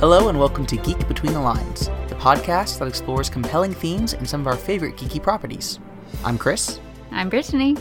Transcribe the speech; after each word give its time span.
Hello 0.00 0.30
and 0.30 0.38
welcome 0.38 0.64
to 0.64 0.78
Geek 0.78 1.06
Between 1.08 1.34
the 1.34 1.40
Lines, 1.40 1.90
the 2.08 2.14
podcast 2.14 2.78
that 2.78 2.88
explores 2.88 3.28
compelling 3.28 3.74
themes 3.74 4.14
and 4.14 4.26
some 4.26 4.40
of 4.40 4.46
our 4.46 4.56
favorite 4.56 4.96
geeky 4.96 5.22
properties. 5.22 5.78
I'm 6.24 6.38
Chris. 6.38 6.80
I'm 7.10 7.28
Brittany. 7.28 7.76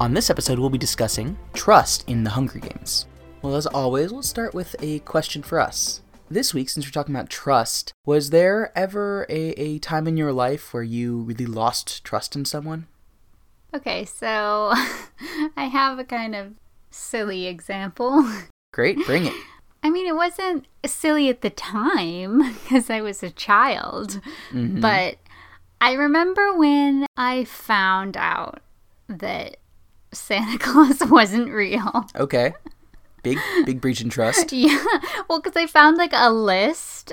On 0.00 0.12
this 0.12 0.28
episode, 0.28 0.58
we'll 0.58 0.70
be 0.70 0.76
discussing 0.76 1.38
trust 1.52 2.08
in 2.08 2.24
the 2.24 2.30
Hunger 2.30 2.58
Games. 2.58 3.06
Well, 3.42 3.54
as 3.54 3.68
always, 3.68 4.12
we'll 4.12 4.24
start 4.24 4.54
with 4.54 4.74
a 4.82 4.98
question 5.00 5.44
for 5.44 5.60
us. 5.60 6.00
This 6.28 6.52
week, 6.52 6.68
since 6.68 6.84
we're 6.84 6.90
talking 6.90 7.14
about 7.14 7.30
trust, 7.30 7.92
was 8.04 8.30
there 8.30 8.76
ever 8.76 9.24
a, 9.28 9.50
a 9.50 9.78
time 9.78 10.08
in 10.08 10.16
your 10.16 10.32
life 10.32 10.74
where 10.74 10.82
you 10.82 11.18
really 11.18 11.46
lost 11.46 12.02
trust 12.02 12.34
in 12.34 12.44
someone? 12.44 12.88
Okay, 13.72 14.04
so 14.04 14.72
I 15.56 15.66
have 15.66 16.00
a 16.00 16.04
kind 16.04 16.34
of 16.34 16.54
silly 16.90 17.46
example. 17.46 18.28
Great, 18.72 18.98
bring 19.06 19.26
it. 19.26 19.34
I 19.82 19.90
mean, 19.90 20.06
it 20.06 20.14
wasn't 20.14 20.66
silly 20.86 21.28
at 21.28 21.40
the 21.42 21.50
time 21.50 22.52
because 22.62 22.88
I 22.90 23.00
was 23.00 23.22
a 23.22 23.30
child, 23.30 24.20
Mhm. 24.52 24.80
but 24.80 25.16
I 25.80 25.92
remember 25.94 26.54
when 26.56 27.06
I 27.16 27.44
found 27.44 28.16
out 28.16 28.60
that 29.08 29.56
Santa 30.12 30.58
Claus 30.60 31.02
wasn't 31.04 31.50
real. 31.50 32.06
Okay. 32.14 32.54
Big, 33.24 33.38
big 33.64 33.80
breach 33.80 34.00
in 34.00 34.08
trust. 34.10 34.52
Yeah, 34.52 34.82
well, 35.28 35.40
because 35.40 35.56
I 35.56 35.66
found 35.66 35.96
like 35.96 36.12
a 36.12 36.30
list, 36.32 37.12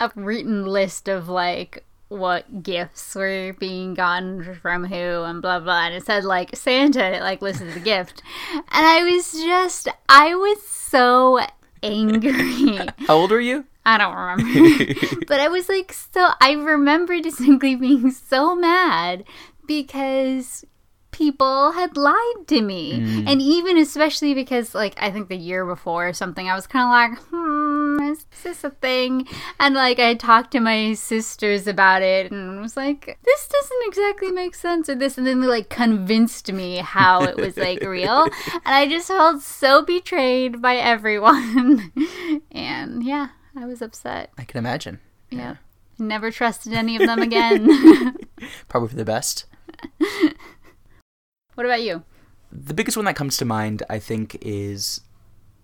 a 0.00 0.10
written 0.14 0.64
list 0.66 1.08
of 1.08 1.28
like 1.28 1.84
what 2.08 2.62
gifts 2.62 3.14
were 3.14 3.52
being 3.58 3.92
gotten 3.94 4.54
from 4.54 4.84
who 4.86 4.94
and 5.24 5.42
blah 5.42 5.58
blah, 5.60 5.86
and 5.86 5.94
it 5.94 6.06
said 6.06 6.24
like 6.24 6.56
Santa, 6.56 7.16
it 7.16 7.22
like 7.22 7.42
listed 7.42 7.74
the 7.74 7.80
gift, 7.80 8.22
and 8.54 8.64
I 8.86 9.02
was 9.02 9.32
just, 9.32 9.88
I 10.08 10.34
was 10.36 10.62
so 10.62 11.40
angry. 11.82 12.78
How 13.06 13.16
old 13.16 13.32
are 13.32 13.40
you? 13.40 13.64
I 13.84 13.96
don't 13.96 14.14
remember, 14.14 14.94
but 15.26 15.40
I 15.40 15.48
was 15.48 15.68
like, 15.68 15.92
so 15.94 16.28
I 16.40 16.52
remember 16.52 17.20
distinctly 17.20 17.74
being 17.74 18.10
so 18.10 18.54
mad 18.54 19.24
because 19.66 20.64
people 21.18 21.72
had 21.72 21.96
lied 21.96 22.46
to 22.46 22.60
me. 22.62 23.24
And 23.26 23.42
even 23.42 23.76
especially 23.76 24.34
because 24.34 24.74
like 24.74 24.94
i 25.02 25.10
think 25.10 25.28
the 25.28 25.36
year 25.36 25.66
before 25.66 26.08
or 26.08 26.12
something 26.12 26.48
i 26.48 26.54
was 26.54 26.66
kind 26.66 26.84
of 26.84 26.90
like 26.90 27.28
hmm 27.30 28.10
is 28.10 28.24
this 28.44 28.62
a 28.64 28.70
thing? 28.70 29.26
And 29.58 29.74
like 29.74 29.98
i 29.98 30.14
talked 30.14 30.52
to 30.52 30.60
my 30.60 30.94
sisters 30.94 31.66
about 31.66 32.02
it 32.02 32.30
and 32.30 32.60
was 32.60 32.76
like 32.76 33.18
this 33.24 33.48
doesn't 33.48 33.82
exactly 33.86 34.30
make 34.30 34.54
sense 34.54 34.88
or 34.88 34.94
this 34.94 35.18
and 35.18 35.26
then 35.26 35.40
they 35.40 35.46
like 35.48 35.68
convinced 35.68 36.52
me 36.52 36.76
how 36.76 37.24
it 37.24 37.36
was 37.36 37.56
like 37.56 37.82
real. 37.82 38.22
And 38.64 38.74
i 38.80 38.86
just 38.88 39.08
felt 39.08 39.42
so 39.42 39.82
betrayed 39.84 40.62
by 40.62 40.76
everyone. 40.76 41.92
And 42.52 43.02
yeah 43.02 43.28
i 43.56 43.64
was 43.66 43.82
upset. 43.82 44.30
I 44.38 44.44
can 44.44 44.58
imagine. 44.58 45.00
yeah. 45.30 45.56
Never 45.98 46.30
trusted 46.30 46.72
any 46.74 46.94
of 46.94 47.02
them 47.06 47.18
again. 47.18 47.66
Probably 48.68 48.88
for 48.88 48.94
the 48.96 49.04
best. 49.04 49.46
What 51.58 51.66
about 51.66 51.82
you 51.82 52.04
the 52.50 52.74
biggest 52.74 52.96
one 52.96 53.06
that 53.06 53.16
comes 53.16 53.36
to 53.38 53.44
mind, 53.44 53.82
I 53.90 53.98
think, 53.98 54.38
is 54.40 55.00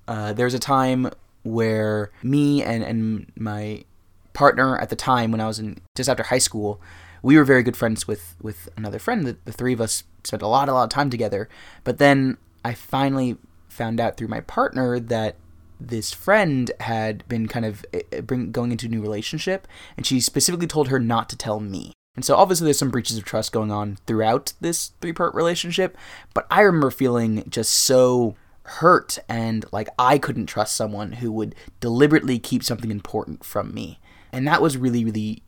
uh, 0.06 0.32
there's 0.32 0.54
a 0.54 0.58
time 0.58 1.10
where 1.42 2.10
me 2.22 2.62
and, 2.62 2.82
and 2.82 3.32
my 3.36 3.84
partner 4.32 4.78
at 4.78 4.90
the 4.90 4.96
time, 4.96 5.30
when 5.30 5.40
I 5.40 5.46
was 5.46 5.58
in 5.58 5.80
just 5.94 6.08
after 6.08 6.24
high 6.24 6.38
school, 6.38 6.80
we 7.22 7.36
were 7.36 7.44
very 7.44 7.62
good 7.62 7.76
friends 7.76 8.06
with, 8.06 8.36
with 8.40 8.68
another 8.76 8.98
friend. 8.98 9.26
The, 9.26 9.36
the 9.44 9.52
three 9.52 9.72
of 9.72 9.80
us 9.80 10.04
spent 10.24 10.42
a 10.42 10.46
lot, 10.46 10.68
a 10.68 10.74
lot 10.74 10.84
of 10.84 10.90
time 10.90 11.10
together. 11.10 11.48
But 11.84 11.98
then 11.98 12.36
I 12.64 12.74
finally 12.74 13.36
found 13.68 13.98
out 13.98 14.16
through 14.16 14.28
my 14.28 14.40
partner 14.40 15.00
that 15.00 15.36
this 15.80 16.12
friend 16.12 16.70
had 16.80 17.26
been 17.28 17.48
kind 17.48 17.64
of 17.64 17.84
uh, 17.94 18.20
bring, 18.20 18.52
going 18.52 18.72
into 18.72 18.86
a 18.86 18.90
new 18.90 19.00
relationship, 19.00 19.66
and 19.96 20.06
she 20.06 20.20
specifically 20.20 20.66
told 20.66 20.88
her 20.88 20.98
not 20.98 21.28
to 21.30 21.36
tell 21.36 21.60
me. 21.60 21.92
And 22.16 22.24
so 22.24 22.36
obviously 22.36 22.66
there's 22.66 22.78
some 22.78 22.90
breaches 22.90 23.18
of 23.18 23.24
trust 23.24 23.52
going 23.52 23.72
on 23.72 23.98
throughout 24.06 24.52
this 24.60 24.92
three-part 25.00 25.34
relationship, 25.34 25.96
but 26.32 26.46
I 26.50 26.60
remember 26.60 26.90
feeling 26.90 27.44
just 27.48 27.72
so 27.72 28.36
hurt 28.62 29.18
and 29.28 29.64
like 29.72 29.88
I 29.98 30.18
couldn't 30.18 30.46
trust 30.46 30.74
someone 30.74 31.12
who 31.12 31.30
would 31.32 31.54
deliberately 31.80 32.38
keep 32.38 32.62
something 32.62 32.90
important 32.90 33.44
from 33.44 33.74
me. 33.74 33.98
And 34.32 34.46
that 34.48 34.62
was 34.62 34.76
really 34.76 35.04
really 35.04 35.42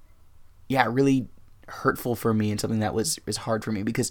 yeah, 0.69 0.87
really 0.91 1.28
hurtful 1.69 2.15
for 2.15 2.34
me 2.34 2.50
and 2.50 2.60
something 2.60 2.81
that 2.81 2.94
was 2.94 3.19
was 3.27 3.38
hard 3.38 3.65
for 3.65 3.72
me 3.72 3.83
because 3.83 4.10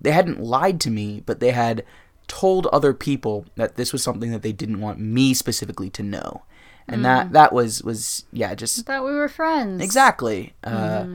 they 0.00 0.10
hadn't 0.10 0.40
lied 0.40 0.80
to 0.80 0.90
me, 0.90 1.22
but 1.24 1.40
they 1.40 1.52
had 1.52 1.84
told 2.26 2.66
other 2.66 2.92
people 2.92 3.46
that 3.56 3.76
this 3.76 3.92
was 3.92 4.02
something 4.02 4.32
that 4.32 4.42
they 4.42 4.52
didn't 4.52 4.80
want 4.80 4.98
me 4.98 5.34
specifically 5.34 5.90
to 5.90 6.02
know. 6.02 6.42
And 6.88 7.04
that 7.04 7.32
that 7.32 7.52
was 7.52 7.82
was 7.82 8.24
yeah, 8.32 8.54
just 8.54 8.84
thought 8.84 9.04
we 9.04 9.12
were 9.12 9.28
friends 9.28 9.82
Exactly. 9.82 10.52
Uh, 10.64 11.06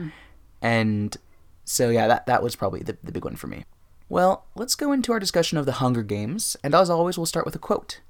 And 0.60 1.16
so, 1.64 1.90
yeah, 1.90 2.06
that, 2.08 2.26
that 2.26 2.42
was 2.42 2.56
probably 2.56 2.80
the, 2.80 2.96
the 3.02 3.12
big 3.12 3.24
one 3.24 3.36
for 3.36 3.46
me. 3.46 3.64
Well, 4.08 4.46
let's 4.54 4.74
go 4.74 4.92
into 4.92 5.12
our 5.12 5.20
discussion 5.20 5.58
of 5.58 5.66
the 5.66 5.72
Hunger 5.72 6.02
Games. 6.02 6.56
And 6.64 6.74
as 6.74 6.88
always, 6.88 7.18
we'll 7.18 7.26
start 7.26 7.44
with 7.44 7.54
a 7.54 7.60
quote. 7.60 8.00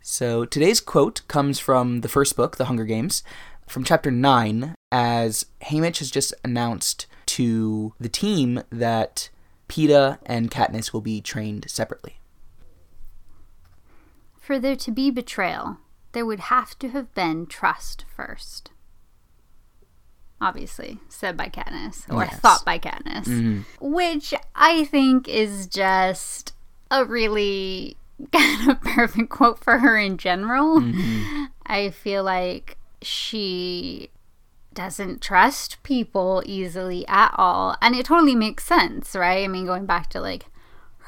So 0.00 0.46
today's 0.46 0.80
quote 0.80 1.20
comes 1.28 1.58
from 1.58 2.00
the 2.00 2.08
first 2.08 2.36
book, 2.36 2.56
The 2.56 2.64
Hunger 2.64 2.86
Games, 2.86 3.22
from 3.68 3.84
chapter 3.84 4.10
9, 4.10 4.74
as 4.90 5.46
Haymitch 5.64 5.98
has 5.98 6.10
just 6.10 6.32
announced 6.42 7.06
to 7.26 7.92
the 8.00 8.08
team 8.08 8.62
that 8.70 9.28
Peeta 9.68 10.18
and 10.24 10.50
Katniss 10.50 10.92
will 10.92 11.02
be 11.02 11.20
trained 11.20 11.70
separately. 11.70 12.18
For 14.40 14.58
there 14.58 14.74
to 14.74 14.90
be 14.90 15.10
betrayal, 15.10 15.76
there 16.12 16.26
would 16.26 16.40
have 16.40 16.76
to 16.80 16.88
have 16.88 17.14
been 17.14 17.46
trust 17.46 18.04
first. 18.16 18.70
Obviously, 20.40 20.98
said 21.08 21.36
by 21.36 21.48
Katniss, 21.48 22.10
or 22.12 22.24
Yes. 22.24 22.40
thought 22.40 22.64
by 22.64 22.78
Katniss. 22.78 23.24
Mhm. 23.26 23.64
Which 23.80 24.32
I 24.54 24.84
think 24.84 25.28
is 25.28 25.66
just 25.66 26.54
a 26.90 27.04
really 27.04 27.96
kind 28.32 28.70
of 28.70 28.80
perfect 28.80 29.28
quote 29.30 29.62
for 29.62 29.78
her 29.78 29.96
in 29.98 30.16
general. 30.18 30.82
I 31.66 31.90
feel 31.90 32.22
like 32.24 32.76
she 33.02 34.10
doesn't 34.74 35.20
trust 35.20 35.82
people 35.82 36.42
easily 36.46 37.06
at 37.08 37.34
all. 37.36 37.76
And 37.82 37.94
it 37.94 38.06
totally 38.06 38.34
makes 38.34 38.64
sense, 38.64 39.14
right? 39.16 39.44
I 39.44 39.48
mean, 39.48 39.66
going 39.66 39.84
back 39.86 40.08
to 40.10 40.20
like 40.20 40.46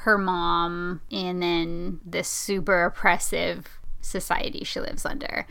her 0.05 0.17
mom 0.17 1.01
and 1.11 1.41
then 1.41 1.99
this 2.05 2.27
super 2.27 2.83
oppressive 2.85 3.79
society 4.01 4.63
she 4.63 4.79
lives 4.79 5.05
under. 5.05 5.45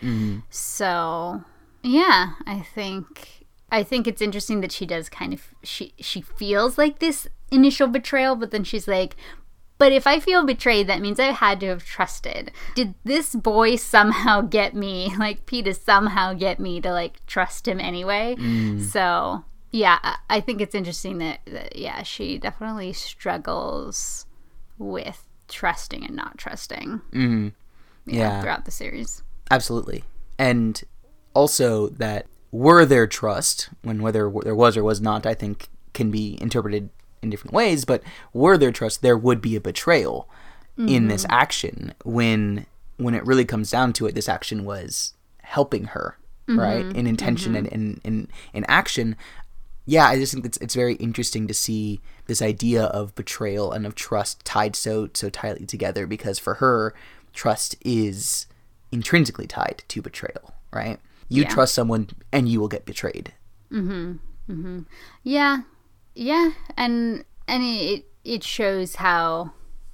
So, 0.50 1.42
yeah, 1.82 2.32
I 2.47 2.60
think 2.60 3.41
I 3.72 3.83
think 3.83 4.06
it's 4.06 4.22
interesting 4.22 4.60
that 4.60 4.71
she 4.71 4.87
does 4.87 5.09
kind 5.09 5.33
of 5.33 5.49
she 5.65 5.94
she 5.99 6.21
feels 6.21 6.78
like 6.78 6.99
this 7.00 7.27
initial 7.50 7.88
betrayal, 7.88 8.37
but 8.37 8.50
then 8.53 8.62
she's 8.65 8.87
like, 8.87 9.16
but 9.78 9.91
if 9.93 10.06
I 10.06 10.21
feel 10.21 10.44
betrayed, 10.47 10.87
that 10.87 11.00
means 11.00 11.19
I 11.19 11.33
had 11.33 11.59
to 11.60 11.66
have 11.69 11.84
trusted. 11.84 12.53
Did 12.77 12.94
this 13.03 13.34
boy 13.34 13.77
somehow 13.77 14.43
get 14.43 14.75
me, 14.75 15.12
like 15.19 15.47
Peeta 15.47 15.75
somehow 15.75 16.34
get 16.34 16.60
me 16.60 16.81
to 16.83 16.93
like 16.93 17.25
trust 17.27 17.66
him 17.66 17.81
anyway? 17.81 18.37
So 18.78 19.44
yeah, 19.72 19.99
I- 20.28 20.41
think 20.43 20.60
it's 20.60 20.75
interesting 20.75 21.19
that, 21.19 21.41
that 21.47 21.75
yeah, 21.77 22.03
she 22.03 22.37
definitely 22.39 22.93
struggles 22.93 24.27
with 24.78 25.27
trusting 25.49 26.04
and 26.04 26.15
not 26.15 26.37
trusting. 26.39 27.00
Mhm. 27.12 27.53
Yeah, 28.04 28.19
Yeah. 28.19 28.41
throughout 28.43 28.65
the 28.66 28.71
series. 28.71 29.22
Absolutely. 29.50 30.04
And 30.39 30.83
also 31.34 31.89
that 31.89 32.27
were 32.52 32.84
there 32.84 33.06
trust, 33.06 33.70
when 33.82 34.02
whether 34.02 34.30
there 34.42 34.54
was 34.54 34.76
or 34.76 34.84
was 34.84 35.00
not, 35.00 35.26
I 35.26 35.34
think 35.34 35.68
can 35.94 36.10
be 36.10 36.38
interpreted 36.40 36.91
in 37.22 37.30
different 37.30 37.54
ways, 37.54 37.84
but 37.84 38.03
were 38.32 38.56
there 38.56 38.71
trust, 38.72 39.03
there 39.03 39.16
would 39.16 39.41
be 39.41 39.56
a 39.56 39.60
betrayal 39.60 40.28
in 40.78 41.09
this 41.09 41.24
mm-hmm. 41.24 41.32
action 41.32 41.94
when 42.04 42.66
when 42.97 43.15
it 43.15 43.27
really 43.27 43.44
comes 43.44 43.71
down 43.71 43.92
to 43.94 44.06
it, 44.06 44.15
this 44.15 44.28
action 44.28 44.65
was 44.65 45.12
helping 45.42 45.84
her, 45.86 46.16
right? 46.48 46.84
Mm-hmm. 46.84 46.97
In 46.97 47.06
intention 47.06 47.54
and 47.54 47.66
mm-hmm. 47.66 47.74
in, 47.74 48.00
in 48.04 48.28
in 48.53 48.65
action. 48.68 49.16
Yeah, 49.84 50.06
I 50.06 50.16
just 50.16 50.32
think 50.32 50.47
it's 50.47 50.59
it's 50.59 50.74
very 50.74 50.94
interesting 50.94 51.47
to 51.47 51.54
see 51.54 52.00
this 52.27 52.41
idea 52.41 52.84
of 52.84 53.15
betrayal 53.15 53.72
and 53.72 53.86
of 53.86 53.94
trust 53.94 54.44
tied 54.44 54.77
so 54.77 55.09
so 55.12 55.28
tightly 55.28 55.66
together 55.66 56.06
because 56.06 56.38
for 56.38 56.54
her, 56.54 56.94
trust 57.32 57.77
is 57.82 58.47
intrinsically 58.91 59.47
tied 59.47 59.82
to 59.88 60.03
betrayal, 60.03 60.54
right? 60.72 61.00
You 61.32 61.42
Yeah. 61.42 61.48
trust 61.48 61.74
someone 61.74 62.08
and 62.30 62.48
you 62.48 62.60
will 62.60 62.68
get 62.68 62.84
betrayed. 62.84 63.32
Mm-hmm. 63.70 64.52
Mm-hmm. 64.52 64.80
Yeah, 65.22 65.62
yeah, 66.14 66.50
and 66.76 67.24
and 67.48 67.62
it 67.62 68.04
it 68.24 68.44
shows 68.44 68.96
how 68.96 69.52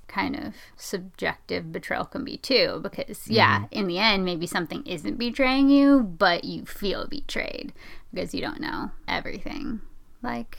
kind 0.08 0.34
of 0.34 0.54
subjective 0.76 1.70
betrayal 1.70 2.06
can 2.06 2.24
be 2.24 2.36
too. 2.36 2.80
Because 2.82 3.28
yeah, 3.28 3.60
mm-hmm. 3.60 3.78
in 3.78 3.86
the 3.86 3.98
end, 3.98 4.24
maybe 4.24 4.46
something 4.46 4.84
isn't 4.84 5.18
betraying 5.18 5.70
you, 5.70 6.02
but 6.02 6.44
you 6.44 6.64
feel 6.64 7.06
betrayed 7.06 7.72
because 8.12 8.34
you 8.34 8.40
don't 8.40 8.60
know 8.60 8.90
everything. 9.06 9.80
Like 10.22 10.58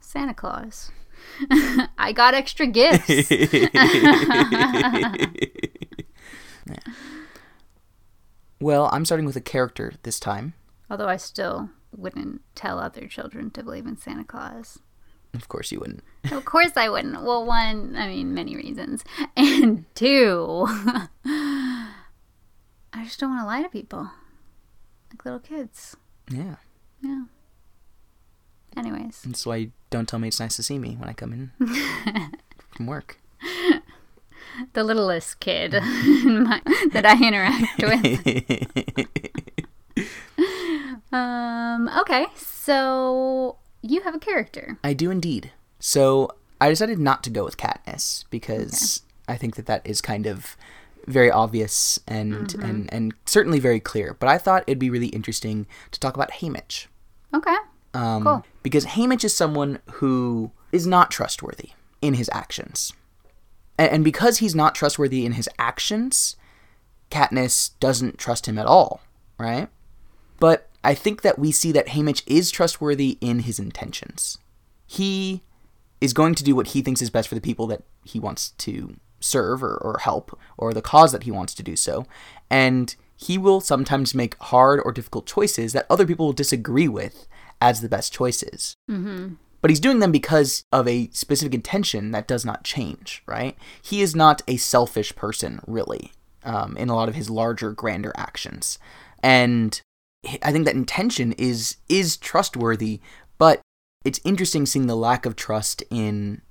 Santa 0.00 0.34
Claus. 0.34 0.90
I 1.98 2.12
got 2.14 2.32
extra 2.34 2.66
gifts. 2.66 3.08
Well, 8.60 8.88
I'm 8.92 9.04
starting 9.04 9.26
with 9.26 9.36
a 9.36 9.40
character 9.40 9.94
this 10.02 10.18
time. 10.18 10.54
Although 10.90 11.08
I 11.08 11.16
still 11.16 11.70
wouldn't 11.96 12.42
tell 12.54 12.78
other 12.78 13.06
children 13.06 13.50
to 13.52 13.62
believe 13.62 13.86
in 13.86 13.96
Santa 13.96 14.24
Claus. 14.24 14.80
Of 15.34 15.48
course, 15.48 15.70
you 15.70 15.78
wouldn't. 15.78 16.02
Of 16.32 16.44
course 16.44 16.72
I 16.76 16.88
wouldn't. 16.88 17.22
Well, 17.22 17.44
one, 17.44 17.94
I 17.96 18.08
mean, 18.08 18.34
many 18.34 18.56
reasons. 18.56 19.04
And 19.36 19.84
two, 19.94 20.64
I 21.24 23.04
just 23.04 23.20
don't 23.20 23.30
want 23.30 23.42
to 23.42 23.46
lie 23.46 23.62
to 23.62 23.68
people. 23.68 24.10
Like 25.10 25.24
little 25.24 25.40
kids. 25.40 25.96
Yeah. 26.30 26.56
Yeah. 27.02 27.24
Anyways. 28.76 29.22
That's 29.22 29.46
why 29.46 29.56
you 29.56 29.72
don't 29.90 30.08
tell 30.08 30.18
me 30.18 30.28
it's 30.28 30.40
nice 30.40 30.56
to 30.56 30.62
see 30.62 30.78
me 30.78 30.96
when 30.96 31.08
I 31.08 31.12
come 31.12 31.32
in 31.32 31.52
from 32.70 32.86
work. 32.86 33.18
The 34.72 34.84
littlest 34.84 35.40
kid 35.40 35.72
my, 35.72 36.60
that 36.92 37.06
I 37.06 37.26
interact 37.26 37.82
with. 39.18 39.28
Um, 41.12 41.88
okay, 42.00 42.26
so 42.36 43.56
you 43.82 44.02
have 44.02 44.14
a 44.14 44.18
character. 44.18 44.78
I 44.84 44.92
do 44.92 45.10
indeed. 45.10 45.52
So 45.80 46.30
I 46.60 46.68
decided 46.68 46.98
not 46.98 47.22
to 47.24 47.30
go 47.30 47.44
with 47.44 47.56
Katniss 47.56 48.24
because 48.30 49.02
I 49.28 49.36
think 49.36 49.56
that 49.56 49.66
that 49.66 49.86
is 49.86 50.00
kind 50.00 50.26
of 50.26 50.56
very 51.06 51.30
obvious 51.30 51.98
and, 52.06 52.54
and 52.56 52.92
and 52.92 53.14
certainly 53.24 53.60
very 53.60 53.80
clear. 53.80 54.16
But 54.18 54.28
I 54.28 54.36
thought 54.38 54.64
it'd 54.66 54.78
be 54.78 54.90
really 54.90 55.06
interesting 55.08 55.66
to 55.92 56.00
talk 56.00 56.14
about 56.14 56.32
Haymitch. 56.32 56.86
Okay. 57.34 57.56
Um, 57.94 58.24
Cool. 58.24 58.46
Because 58.62 58.84
Haymitch 58.84 59.24
is 59.24 59.34
someone 59.34 59.78
who 59.92 60.50
is 60.72 60.86
not 60.86 61.10
trustworthy 61.10 61.70
in 62.02 62.14
his 62.14 62.28
actions. 62.32 62.92
And, 63.78 63.90
and 63.90 64.04
because 64.04 64.38
he's 64.38 64.54
not 64.54 64.74
trustworthy 64.74 65.24
in 65.24 65.32
his 65.32 65.48
actions, 65.58 66.36
Katniss 67.10 67.70
doesn't 67.80 68.18
trust 68.18 68.46
him 68.46 68.58
at 68.58 68.66
all, 68.66 69.00
right? 69.38 69.68
But 70.40 70.68
I 70.84 70.94
think 70.94 71.22
that 71.22 71.38
we 71.38 71.52
see 71.52 71.72
that 71.72 71.88
Haymitch 71.88 72.22
is 72.26 72.50
trustworthy 72.50 73.18
in 73.20 73.40
his 73.40 73.58
intentions. 73.58 74.38
He 74.86 75.42
is 76.00 76.12
going 76.12 76.34
to 76.36 76.44
do 76.44 76.54
what 76.54 76.68
he 76.68 76.82
thinks 76.82 77.02
is 77.02 77.10
best 77.10 77.28
for 77.28 77.34
the 77.34 77.40
people 77.40 77.66
that 77.68 77.82
he 78.04 78.20
wants 78.20 78.50
to 78.50 78.96
serve 79.20 79.62
or, 79.62 79.76
or 79.76 79.98
help, 79.98 80.38
or 80.56 80.72
the 80.72 80.82
cause 80.82 81.12
that 81.12 81.24
he 81.24 81.30
wants 81.30 81.54
to 81.54 81.62
do 81.62 81.74
so. 81.74 82.06
And 82.48 82.94
he 83.16 83.36
will 83.36 83.60
sometimes 83.60 84.14
make 84.14 84.40
hard 84.40 84.80
or 84.84 84.92
difficult 84.92 85.26
choices 85.26 85.72
that 85.72 85.86
other 85.90 86.06
people 86.06 86.26
will 86.26 86.32
disagree 86.32 86.86
with 86.86 87.26
as 87.60 87.80
the 87.80 87.88
best 87.88 88.12
choices. 88.12 88.76
Mm-hmm. 88.88 89.34
But 89.60 89.70
he's 89.70 89.80
doing 89.80 89.98
them 89.98 90.12
because 90.12 90.64
of 90.72 90.86
a 90.86 91.10
specific 91.12 91.54
intention 91.54 92.12
that 92.12 92.28
does 92.28 92.44
not 92.44 92.64
change, 92.64 93.22
right? 93.26 93.56
He 93.82 94.02
is 94.02 94.14
not 94.14 94.42
a 94.46 94.56
selfish 94.56 95.14
person, 95.16 95.60
really, 95.66 96.12
um, 96.44 96.76
in 96.76 96.88
a 96.88 96.94
lot 96.94 97.08
of 97.08 97.14
his 97.14 97.28
larger, 97.28 97.72
grander 97.72 98.12
actions. 98.16 98.78
And 99.22 99.80
I 100.42 100.52
think 100.52 100.64
that 100.64 100.74
intention 100.74 101.32
is 101.32 101.76
is 101.88 102.16
trustworthy, 102.16 103.00
but 103.36 103.60
it's 104.04 104.20
interesting 104.24 104.66
seeing 104.66 104.86
the 104.86 104.96
lack 104.96 105.26
of 105.26 105.36
trust 105.36 105.82
in 105.90 106.42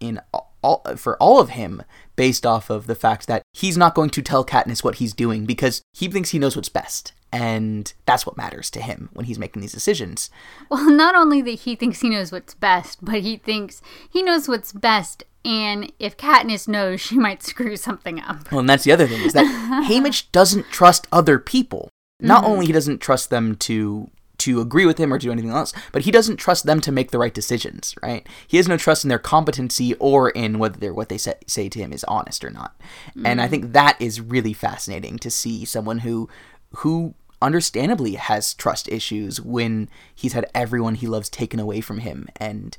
in 0.00 0.20
all, 0.62 0.82
for 0.96 1.16
all 1.16 1.40
of 1.40 1.50
him 1.50 1.82
based 2.16 2.44
off 2.44 2.70
of 2.70 2.86
the 2.86 2.94
fact 2.94 3.26
that 3.26 3.42
he's 3.52 3.76
not 3.76 3.94
going 3.94 4.10
to 4.10 4.22
tell 4.22 4.44
Katniss 4.44 4.84
what 4.84 4.96
he's 4.96 5.12
doing 5.12 5.46
because 5.46 5.82
he 5.92 6.08
thinks 6.08 6.30
he 6.30 6.38
knows 6.38 6.56
what's 6.56 6.68
best. 6.68 7.12
And 7.32 7.92
that's 8.06 8.26
what 8.26 8.36
matters 8.36 8.70
to 8.70 8.80
him 8.80 9.08
when 9.12 9.26
he's 9.26 9.38
making 9.38 9.62
these 9.62 9.72
decisions. 9.72 10.30
Well, 10.68 10.90
not 10.90 11.14
only 11.14 11.40
that 11.42 11.60
he 11.60 11.76
thinks 11.76 12.00
he 12.00 12.10
knows 12.10 12.32
what's 12.32 12.54
best, 12.54 13.04
but 13.04 13.20
he 13.20 13.36
thinks 13.36 13.82
he 14.10 14.22
knows 14.22 14.48
what's 14.48 14.72
best, 14.72 15.22
and 15.44 15.90
if 15.98 16.16
Katniss 16.16 16.68
knows, 16.68 17.00
she 17.00 17.16
might 17.18 17.42
screw 17.42 17.76
something 17.76 18.20
up. 18.20 18.50
Well, 18.50 18.60
and 18.60 18.68
that's 18.68 18.84
the 18.84 18.92
other 18.92 19.06
thing 19.06 19.22
is 19.22 19.32
that 19.32 19.46
Haymitch 19.88 20.30
doesn't 20.32 20.66
trust 20.70 21.06
other 21.12 21.38
people. 21.38 21.88
Not 22.20 22.42
mm-hmm. 22.42 22.52
only 22.52 22.66
he 22.66 22.72
doesn't 22.72 23.00
trust 23.00 23.30
them 23.30 23.56
to 23.56 24.10
to 24.38 24.62
agree 24.62 24.86
with 24.86 24.96
him 24.96 25.12
or 25.12 25.18
do 25.18 25.30
anything 25.30 25.50
else, 25.50 25.74
but 25.92 26.02
he 26.02 26.10
doesn't 26.10 26.38
trust 26.38 26.64
them 26.64 26.80
to 26.80 26.90
make 26.90 27.10
the 27.10 27.18
right 27.18 27.34
decisions. 27.34 27.94
Right? 28.02 28.26
He 28.46 28.58
has 28.58 28.68
no 28.68 28.76
trust 28.76 29.04
in 29.04 29.08
their 29.08 29.18
competency 29.18 29.94
or 29.94 30.30
in 30.30 30.58
whether 30.58 30.92
what 30.92 31.08
they 31.08 31.18
say, 31.18 31.34
say 31.46 31.68
to 31.68 31.78
him 31.78 31.92
is 31.92 32.04
honest 32.04 32.44
or 32.44 32.50
not. 32.50 32.78
And 33.24 33.40
I 33.40 33.46
mm. 33.46 33.50
think 33.50 33.72
that 33.72 34.00
is 34.00 34.20
really 34.20 34.52
fascinating 34.52 35.18
to 35.18 35.30
see 35.30 35.64
someone 35.64 35.98
who 36.00 36.28
who 36.76 37.14
understandably 37.42 38.14
has 38.14 38.54
trust 38.54 38.88
issues 38.88 39.40
when 39.40 39.88
he's 40.14 40.32
had 40.32 40.50
everyone 40.54 40.94
he 40.94 41.06
loves 41.06 41.28
taken 41.28 41.58
away 41.60 41.80
from 41.80 41.98
him. 41.98 42.28
And 42.36 42.76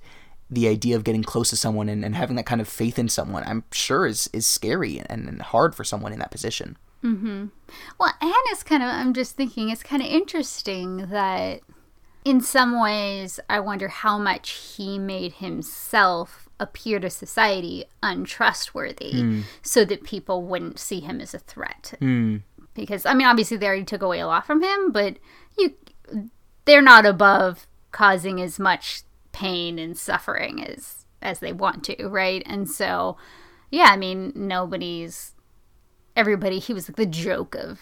the 0.50 0.68
idea 0.68 0.96
of 0.96 1.04
getting 1.04 1.24
close 1.24 1.50
to 1.50 1.56
someone 1.56 1.88
and, 1.88 2.04
and 2.04 2.16
having 2.16 2.36
that 2.36 2.46
kind 2.46 2.60
of 2.60 2.68
faith 2.68 3.00
in 3.00 3.08
someone 3.08 3.42
i'm 3.46 3.64
sure 3.72 4.06
is 4.06 4.30
is 4.34 4.46
scary 4.46 5.00
and, 5.00 5.30
and 5.30 5.42
hard 5.42 5.74
for 5.74 5.86
someone 5.86 6.12
in 6.12 6.20
that 6.20 6.30
position. 6.30 6.78
Mm-hmm. 7.04 7.46
Well, 8.00 8.14
and 8.22 8.34
it's 8.48 8.64
kind 8.64 8.84
of, 8.84 8.90
I'm 8.90 9.14
just 9.14 9.36
thinking, 9.36 9.70
it's 9.70 9.84
kind 9.84 10.02
of 10.02 10.08
interesting 10.08 11.08
that 11.08 11.62
in 12.24 12.42
some 12.42 12.80
ways, 12.80 13.40
I 13.50 13.60
wonder 13.60 13.88
how 13.88 14.18
much 14.18 14.52
he 14.52 15.00
made 15.00 15.34
himself 15.34 16.48
appear 16.60 17.00
to 17.00 17.10
society 17.10 17.86
untrustworthy 18.04 19.42
so 19.64 19.84
that 19.86 20.04
people 20.04 20.44
wouldn't 20.44 20.78
see 20.78 21.00
him 21.00 21.20
as 21.20 21.34
a 21.34 21.40
threat. 21.40 21.94
Because, 22.74 23.06
I 23.06 23.14
mean, 23.14 23.28
obviously, 23.28 23.58
they 23.58 23.68
already 23.68 23.84
took 23.84 24.02
away 24.02 24.20
a 24.20 24.28
lot 24.28 24.46
from 24.46 24.64
him, 24.64 24.92
but 24.92 25.18
you, 25.58 25.76
they're 26.66 26.82
not 26.82 27.06
above 27.06 27.68
causing 27.92 28.40
as 28.40 28.58
much 28.60 29.04
pain 29.32 29.78
and 29.80 29.98
suffering 29.98 30.64
as 30.64 31.06
as 31.22 31.40
they 31.40 31.54
want 31.54 31.84
to, 31.84 32.08
right? 32.08 32.42
And 32.48 32.68
so, 32.68 33.16
yeah, 33.70 33.90
I 33.90 33.98
mean, 33.98 34.32
nobody's 34.36 35.34
everybody 36.16 36.60
he 36.60 36.74
was 36.74 36.90
like 36.90 36.96
the 36.96 37.06
joke 37.06 37.56
of 37.56 37.80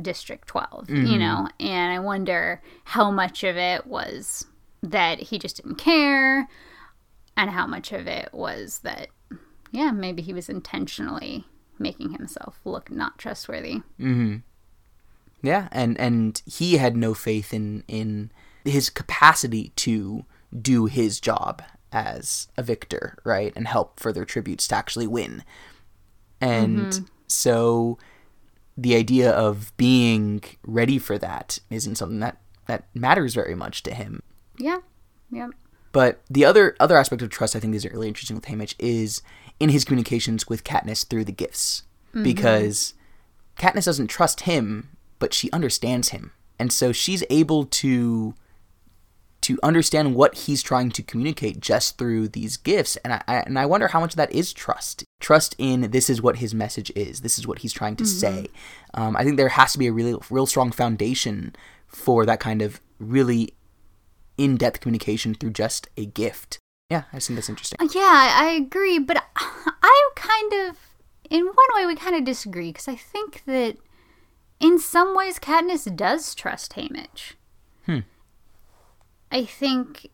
district 0.00 0.48
12 0.48 0.90
you 0.90 0.96
mm-hmm. 0.96 1.18
know 1.18 1.48
and 1.58 1.92
i 1.92 1.98
wonder 1.98 2.62
how 2.84 3.10
much 3.10 3.44
of 3.44 3.56
it 3.56 3.86
was 3.86 4.46
that 4.82 5.18
he 5.18 5.38
just 5.38 5.56
didn't 5.56 5.76
care 5.76 6.48
and 7.36 7.50
how 7.50 7.66
much 7.66 7.92
of 7.92 8.06
it 8.06 8.28
was 8.32 8.80
that 8.80 9.08
yeah 9.70 9.90
maybe 9.90 10.22
he 10.22 10.32
was 10.32 10.48
intentionally 10.48 11.44
making 11.78 12.12
himself 12.12 12.60
look 12.64 12.90
not 12.90 13.18
trustworthy. 13.18 13.82
Hmm. 13.98 14.36
yeah 15.42 15.68
and 15.72 15.98
and 16.00 16.42
he 16.46 16.76
had 16.76 16.96
no 16.96 17.14
faith 17.14 17.52
in 17.54 17.84
in 17.88 18.30
his 18.64 18.90
capacity 18.90 19.70
to 19.76 20.24
do 20.60 20.86
his 20.86 21.20
job 21.20 21.62
as 21.92 22.48
a 22.56 22.62
victor 22.62 23.16
right 23.24 23.52
and 23.56 23.68
help 23.68 24.00
further 24.00 24.24
tributes 24.24 24.66
to 24.68 24.74
actually 24.74 25.06
win. 25.06 25.42
And 26.40 27.08
so 27.26 27.96
the 28.76 28.94
idea 28.94 29.30
of 29.30 29.74
being 29.76 30.42
ready 30.66 30.98
for 30.98 31.16
that 31.18 31.58
isn't 31.70 31.94
something 31.96 32.20
that 32.20 32.40
that 32.66 32.84
matters 32.94 33.34
very 33.34 33.54
much 33.54 33.82
to 33.84 33.94
him. 33.94 34.22
Yeah 34.58 34.78
yep 35.30 35.50
But 35.92 36.20
the 36.28 36.44
other 36.44 36.76
other 36.80 36.96
aspect 36.96 37.22
of 37.22 37.30
trust 37.30 37.56
I 37.56 37.60
think 37.60 37.74
is 37.74 37.86
really 37.86 38.08
interesting 38.08 38.36
with 38.36 38.46
Haymitch 38.46 38.74
is 38.78 39.22
in 39.58 39.70
his 39.70 39.84
communications 39.84 40.48
with 40.48 40.64
Katniss 40.64 41.06
through 41.06 41.24
the 41.24 41.32
gifts. 41.32 41.82
Because 42.22 42.94
Katniss 43.58 43.84
doesn't 43.84 44.06
trust 44.06 44.40
him, 44.40 44.88
but 45.18 45.34
she 45.34 45.50
understands 45.52 46.10
him. 46.10 46.32
And 46.58 46.72
so 46.72 46.92
she's 46.92 47.22
able 47.28 47.64
to 47.66 48.34
to 49.42 49.60
understand 49.62 50.16
what 50.16 50.34
he's 50.34 50.60
trying 50.60 50.90
to 50.90 51.04
communicate 51.04 51.60
just 51.60 51.98
through 51.98 52.26
these 52.26 52.56
gifts. 52.56 52.96
And 52.96 53.12
I, 53.12 53.22
I 53.28 53.36
and 53.40 53.58
I 53.58 53.66
wonder 53.66 53.88
how 53.88 54.00
much 54.00 54.14
of 54.14 54.16
that 54.16 54.32
is 54.32 54.52
trust. 54.52 55.04
Trust 55.20 55.54
in 55.58 55.90
this 55.90 56.10
is 56.10 56.22
what 56.22 56.38
his 56.38 56.54
message 56.54 56.90
is. 56.96 57.20
This 57.20 57.38
is 57.38 57.46
what 57.46 57.60
he's 57.60 57.72
trying 57.72 57.96
to 57.96 58.06
say. 58.06 58.48
Um, 58.94 59.16
I 59.16 59.24
think 59.24 59.36
there 59.36 59.50
has 59.50 59.72
to 59.72 59.78
be 59.78 59.86
a 59.86 59.92
really 59.92 60.16
real 60.30 60.46
strong 60.46 60.72
foundation 60.72 61.54
for 61.86 62.26
that 62.26 62.40
kind 62.40 62.62
of 62.62 62.80
really 62.98 63.54
in-depth 64.38 64.80
communication 64.80 65.34
through 65.34 65.50
just 65.50 65.88
a 65.96 66.06
gift 66.06 66.58
yeah 66.90 67.04
I 67.12 67.18
think 67.18 67.36
that's 67.36 67.48
interesting 67.48 67.78
yeah 67.94 68.36
i 68.40 68.50
agree 68.50 68.98
but 68.98 69.22
i 69.36 70.10
kind 70.14 70.52
of 70.52 70.76
in 71.28 71.44
one 71.46 71.66
way 71.74 71.86
we 71.86 71.96
kind 71.96 72.16
of 72.16 72.24
disagree 72.24 72.70
because 72.70 72.88
i 72.88 72.96
think 72.96 73.42
that 73.46 73.76
in 74.60 74.78
some 74.78 75.14
ways 75.14 75.38
katniss 75.38 75.94
does 75.94 76.34
trust 76.34 76.74
Haymitch. 76.74 77.34
Hmm. 77.84 78.00
I 79.30 79.44
think 79.44 80.10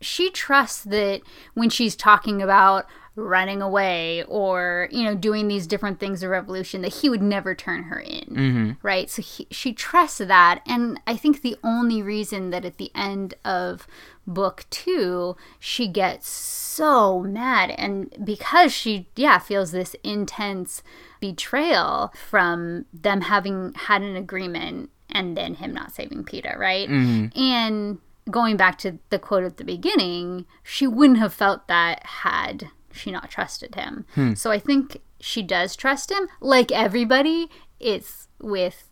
she 0.00 0.30
trusts 0.30 0.84
that 0.84 1.22
when 1.54 1.70
she's 1.70 1.96
talking 1.96 2.40
about 2.42 2.86
running 3.16 3.62
away 3.62 4.22
or 4.24 4.88
you 4.92 5.02
know 5.02 5.14
doing 5.14 5.48
these 5.48 5.66
different 5.66 5.98
things 5.98 6.22
of 6.22 6.30
revolution 6.30 6.82
that 6.82 6.94
he 6.96 7.08
would 7.08 7.22
never 7.22 7.54
turn 7.54 7.84
her 7.84 7.98
in 7.98 8.24
mm-hmm. 8.24 8.72
right? 8.82 9.10
So 9.10 9.22
he, 9.22 9.46
she 9.50 9.72
trusts 9.72 10.18
that. 10.18 10.60
And 10.66 11.00
i 11.06 11.16
think 11.16 11.42
the 11.42 11.56
only 11.64 12.02
reason 12.02 12.50
that 12.50 12.64
at 12.64 12.78
the 12.78 12.90
end 12.94 13.34
of 13.44 13.86
book 14.26 14.66
two 14.70 15.36
she 15.58 15.86
gets 15.86 16.28
so 16.28 17.20
mad 17.20 17.70
and 17.70 18.14
because 18.24 18.72
she 18.72 19.08
yeah 19.14 19.38
feels 19.38 19.70
this 19.70 19.94
intense 20.02 20.82
betrayal 21.20 22.12
from 22.14 22.84
them 22.92 23.22
having 23.22 23.72
had 23.74 24.02
an 24.02 24.16
agreement 24.16 24.90
and 25.10 25.36
then 25.36 25.54
him 25.54 25.72
not 25.72 25.92
saving 25.92 26.24
Peeta, 26.24 26.56
right? 26.58 26.88
Mm-hmm. 26.88 27.38
And 27.38 27.98
going 28.30 28.56
back 28.56 28.78
to 28.78 28.98
the 29.10 29.18
quote 29.18 29.44
at 29.44 29.56
the 29.56 29.64
beginning, 29.64 30.46
she 30.62 30.86
wouldn't 30.86 31.18
have 31.18 31.32
felt 31.32 31.68
that 31.68 32.04
had 32.04 32.70
she 32.96 33.10
not 33.10 33.30
trusted 33.30 33.74
him. 33.74 34.06
Hmm. 34.14 34.34
So 34.34 34.50
I 34.50 34.58
think 34.58 35.00
she 35.20 35.42
does 35.42 35.76
trust 35.76 36.10
him. 36.10 36.28
Like 36.40 36.72
everybody, 36.72 37.48
it's 37.78 38.28
with 38.40 38.90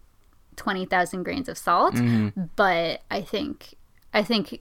20,000 0.57 1.23
grains 1.23 1.49
of 1.49 1.59
salt. 1.59 1.95
Mm-hmm. 1.95 2.43
But 2.57 3.03
I 3.11 3.21
think, 3.21 3.75
I 4.13 4.23
think 4.23 4.61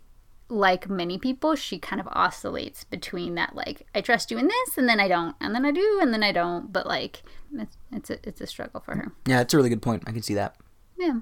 like 0.50 0.90
many 0.90 1.18
people, 1.18 1.56
she 1.56 1.80
kind 1.80 2.00
of 2.00 2.08
oscillates 2.12 2.84
between 2.84 3.36
that, 3.36 3.56
like, 3.56 3.88
I 3.96 4.02
trust 4.02 4.32
you 4.32 4.38
in 4.38 4.48
this, 4.48 4.78
and 4.78 4.88
then 4.88 5.00
I 5.00 5.08
don't, 5.08 5.36
and 5.40 5.56
then 5.56 5.66
I 5.66 5.72
do, 5.72 6.00
and 6.02 6.14
then 6.14 6.24
I 6.24 6.32
don't. 6.32 6.72
But 6.72 6.86
like, 6.86 7.24
it's, 7.54 7.78
it's, 7.92 8.10
a, 8.10 8.28
it's 8.28 8.42
a 8.42 8.48
struggle 8.48 8.82
for 8.82 8.96
her. 8.96 9.12
Yeah, 9.26 9.42
it's 9.42 9.54
a 9.54 9.58
really 9.58 9.70
good 9.70 9.82
point. 9.82 10.04
I 10.06 10.12
can 10.12 10.22
see 10.22 10.36
that. 10.36 10.56
Yeah. 10.98 11.20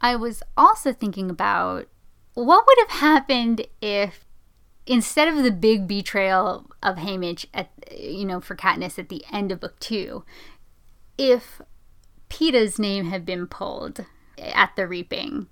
I 0.00 0.16
was 0.16 0.42
also 0.56 0.92
thinking 0.92 1.30
about 1.30 1.88
what 2.34 2.66
would 2.66 2.78
have 2.88 3.00
happened 3.00 3.66
if 3.80 4.25
instead 4.86 5.28
of 5.28 5.42
the 5.42 5.50
big 5.50 5.86
betrayal 5.88 6.70
of 6.82 6.96
Haymitch 6.96 7.46
at 7.52 7.70
you 7.90 8.24
know 8.24 8.40
for 8.40 8.54
Katniss 8.56 8.98
at 8.98 9.08
the 9.08 9.24
end 9.32 9.50
of 9.52 9.60
book 9.60 9.78
2 9.80 10.24
if 11.18 11.60
Peeta's 12.28 12.78
name 12.78 13.06
had 13.06 13.24
been 13.24 13.46
pulled 13.46 14.04
at 14.38 14.74
the 14.76 14.86
reaping 14.86 15.46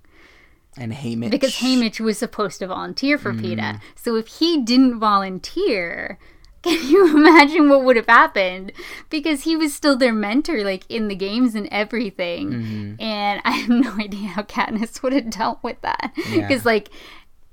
And 0.77 0.93
Haymitch. 0.93 1.31
because 1.31 1.55
Haymitch 1.55 1.99
was 1.99 2.17
supposed 2.17 2.59
to 2.59 2.67
volunteer 2.67 3.17
for 3.17 3.33
Peeta. 3.33 3.75
Mm. 3.75 3.79
So 3.95 4.15
if 4.15 4.27
he 4.27 4.61
didn't 4.61 4.99
volunteer, 4.99 6.19
can 6.61 6.87
you 6.87 7.15
imagine 7.15 7.69
what 7.69 7.83
would 7.83 7.95
have 7.95 8.07
happened? 8.07 8.73
Because 9.09 9.43
he 9.43 9.55
was 9.55 9.73
still 9.73 9.95
their 9.95 10.13
mentor, 10.13 10.63
like 10.63 10.83
in 10.89 11.07
the 11.07 11.15
games 11.15 11.55
and 11.55 11.67
everything. 11.71 12.51
Mm-hmm. 12.51 13.01
And 13.01 13.41
I 13.45 13.51
have 13.51 13.69
no 13.85 13.93
idea 13.93 14.27
how 14.29 14.43
Katniss 14.43 15.01
would 15.01 15.13
have 15.13 15.29
dealt 15.29 15.63
with 15.63 15.79
that. 15.81 16.13
Yeah. 16.29 16.41
Because, 16.41 16.65
like, 16.65 16.89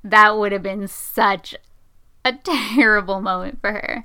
that 0.05 0.37
would 0.37 0.53
have 0.53 0.63
been 0.63 0.89
such 0.89 1.55
a 2.25 2.33
terrible 2.75 3.21
moment 3.21 3.61
for 3.61 3.73
her. 3.73 4.05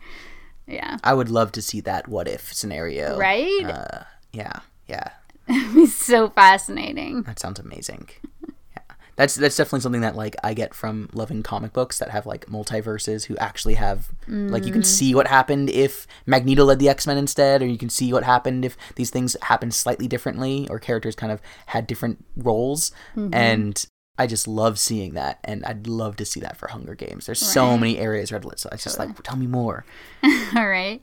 Yeah. 0.67 0.97
I 1.03 1.13
would 1.13 1.29
love 1.29 1.51
to 1.53 1.61
see 1.61 1.79
that 1.81 2.07
what 2.07 2.27
if 2.27 2.53
scenario. 2.53 3.17
Right? 3.17 3.65
Uh, 3.65 4.03
yeah, 4.33 4.59
yeah. 4.87 5.11
It'd 5.47 5.73
be 5.73 5.85
so 5.85 6.29
fascinating. 6.29 7.23
That 7.23 7.39
sounds 7.39 7.57
amazing. 7.57 8.09
Yeah. 8.45 8.95
That's 9.15 9.35
that's 9.35 9.55
definitely 9.55 9.79
something 9.79 10.01
that 10.01 10.17
like 10.17 10.35
I 10.43 10.53
get 10.53 10.73
from 10.73 11.09
loving 11.13 11.41
comic 11.41 11.71
books 11.71 11.99
that 11.99 12.09
have 12.09 12.25
like 12.25 12.47
multiverses 12.47 13.25
who 13.25 13.37
actually 13.37 13.75
have 13.75 14.09
like 14.27 14.65
you 14.65 14.73
can 14.73 14.83
see 14.83 15.15
what 15.15 15.27
happened 15.27 15.69
if 15.69 16.05
Magneto 16.25 16.65
led 16.65 16.79
the 16.79 16.89
X-Men 16.89 17.17
instead 17.17 17.61
or 17.61 17.65
you 17.65 17.77
can 17.77 17.89
see 17.89 18.11
what 18.11 18.25
happened 18.25 18.65
if 18.65 18.75
these 18.95 19.09
things 19.09 19.37
happened 19.43 19.73
slightly 19.73 20.07
differently 20.07 20.67
or 20.69 20.79
characters 20.79 21.15
kind 21.15 21.31
of 21.31 21.41
had 21.67 21.87
different 21.87 22.25
roles 22.35 22.91
and 23.15 23.87
I 24.17 24.25
just 24.27 24.47
love 24.47 24.79
seeing 24.79 25.13
that 25.13 25.39
and 25.43 25.63
I'd 25.65 25.87
love 25.87 26.15
to 26.17 26.25
see 26.25 26.39
that 26.39 26.57
for 26.57 26.67
Hunger 26.69 26.95
Games. 26.95 27.25
There's 27.27 27.39
so 27.39 27.77
many 27.77 27.99
areas 27.99 28.31
where 28.31 28.41
it's 28.51 28.83
just 28.83 28.97
like 28.99 29.21
tell 29.23 29.37
me 29.37 29.47
more. 29.47 29.85
All 30.55 30.67
right. 30.67 31.01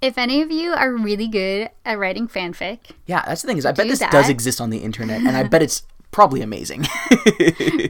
If 0.00 0.16
any 0.18 0.42
of 0.42 0.50
you 0.52 0.72
are 0.72 0.92
really 0.92 1.26
good 1.26 1.70
at 1.84 1.98
writing 1.98 2.28
fanfic, 2.28 2.78
Yeah, 3.06 3.24
that's 3.26 3.42
the 3.42 3.48
thing 3.48 3.58
is 3.58 3.66
I 3.66 3.72
bet 3.72 3.88
this 3.88 3.98
that. 3.98 4.12
does 4.12 4.28
exist 4.28 4.60
on 4.60 4.70
the 4.70 4.78
internet 4.78 5.18
and 5.20 5.36
I 5.36 5.42
bet 5.44 5.62
it's 5.62 5.82
probably 6.10 6.42
amazing. 6.42 6.80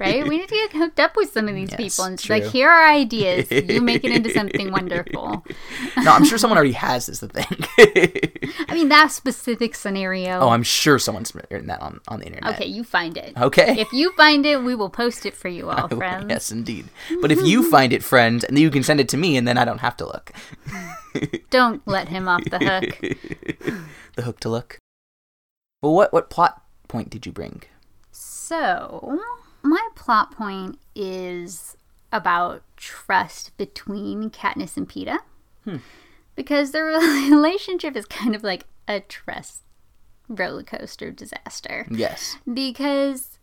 right? 0.00 0.26
We 0.26 0.38
need 0.38 0.48
to 0.48 0.54
get 0.54 0.72
hooked 0.72 1.00
up 1.00 1.16
with 1.16 1.32
some 1.32 1.48
of 1.48 1.54
these 1.54 1.70
Yes, 1.70 1.78
people 1.78 2.04
and 2.04 2.18
just 2.18 2.28
like, 2.28 2.44
here 2.44 2.68
are 2.68 2.88
ideas. 2.88 3.50
You 3.50 3.80
make 3.82 4.04
it 4.04 4.12
into 4.12 4.30
something 4.30 4.70
wonderful. 4.70 5.44
no, 5.96 6.12
I'm 6.12 6.24
sure 6.24 6.38
someone 6.38 6.56
already 6.56 6.72
has 6.72 7.06
this 7.06 7.20
the 7.20 7.28
thing. 7.28 8.44
I 8.68 8.74
mean, 8.74 8.88
that 8.88 9.12
specific 9.12 9.74
scenario. 9.74 10.40
oh, 10.40 10.48
I'm 10.48 10.62
sure 10.62 10.98
someone's 10.98 11.34
written 11.34 11.66
that 11.66 11.80
on, 11.80 12.00
on 12.08 12.20
the 12.20 12.26
internet. 12.26 12.54
okay, 12.54 12.66
you 12.66 12.84
find 12.84 13.16
it. 13.16 13.36
Okay. 13.36 13.78
If 13.80 13.92
you 13.92 14.12
find 14.12 14.44
it, 14.44 14.62
we 14.62 14.74
will 14.74 14.90
post 14.90 15.24
it 15.26 15.34
for 15.34 15.48
you 15.48 15.70
all, 15.70 15.88
friends. 15.88 16.26
Yes, 16.28 16.50
indeed. 16.50 16.86
But 17.20 17.32
if 17.32 17.42
you 17.42 17.68
find 17.70 17.92
it, 17.92 18.02
friends, 18.02 18.44
and 18.44 18.56
then 18.56 18.62
you 18.62 18.70
can 18.70 18.82
send 18.82 19.00
it 19.00 19.08
to 19.10 19.16
me, 19.16 19.36
and 19.36 19.46
then 19.46 19.58
I 19.58 19.64
don't 19.64 19.78
have 19.78 19.96
to 19.98 20.06
look. 20.06 20.32
Don't 21.50 21.86
let 21.86 22.08
him 22.08 22.28
off 22.28 22.44
the 22.44 22.58
hook. 22.58 23.78
The 24.16 24.22
hook 24.22 24.40
to 24.40 24.48
look. 24.48 24.78
Well, 25.82 25.94
what 25.94 26.12
what 26.12 26.30
plot 26.30 26.62
point 26.88 27.10
did 27.10 27.24
you 27.24 27.32
bring? 27.32 27.62
So, 28.48 29.20
my 29.62 29.88
plot 29.94 30.32
point 30.32 30.78
is 30.94 31.76
about 32.10 32.62
trust 32.78 33.54
between 33.58 34.30
Katniss 34.30 34.78
and 34.78 34.88
Peeta. 34.88 35.18
Hmm. 35.64 35.76
Because 36.34 36.70
their 36.70 36.84
relationship 37.30 37.94
is 37.94 38.06
kind 38.06 38.34
of 38.34 38.42
like 38.42 38.64
a 38.88 39.00
trust 39.00 39.64
roller 40.30 40.62
coaster 40.62 41.10
disaster. 41.10 41.86
Yes. 41.90 42.38
because 42.50 43.38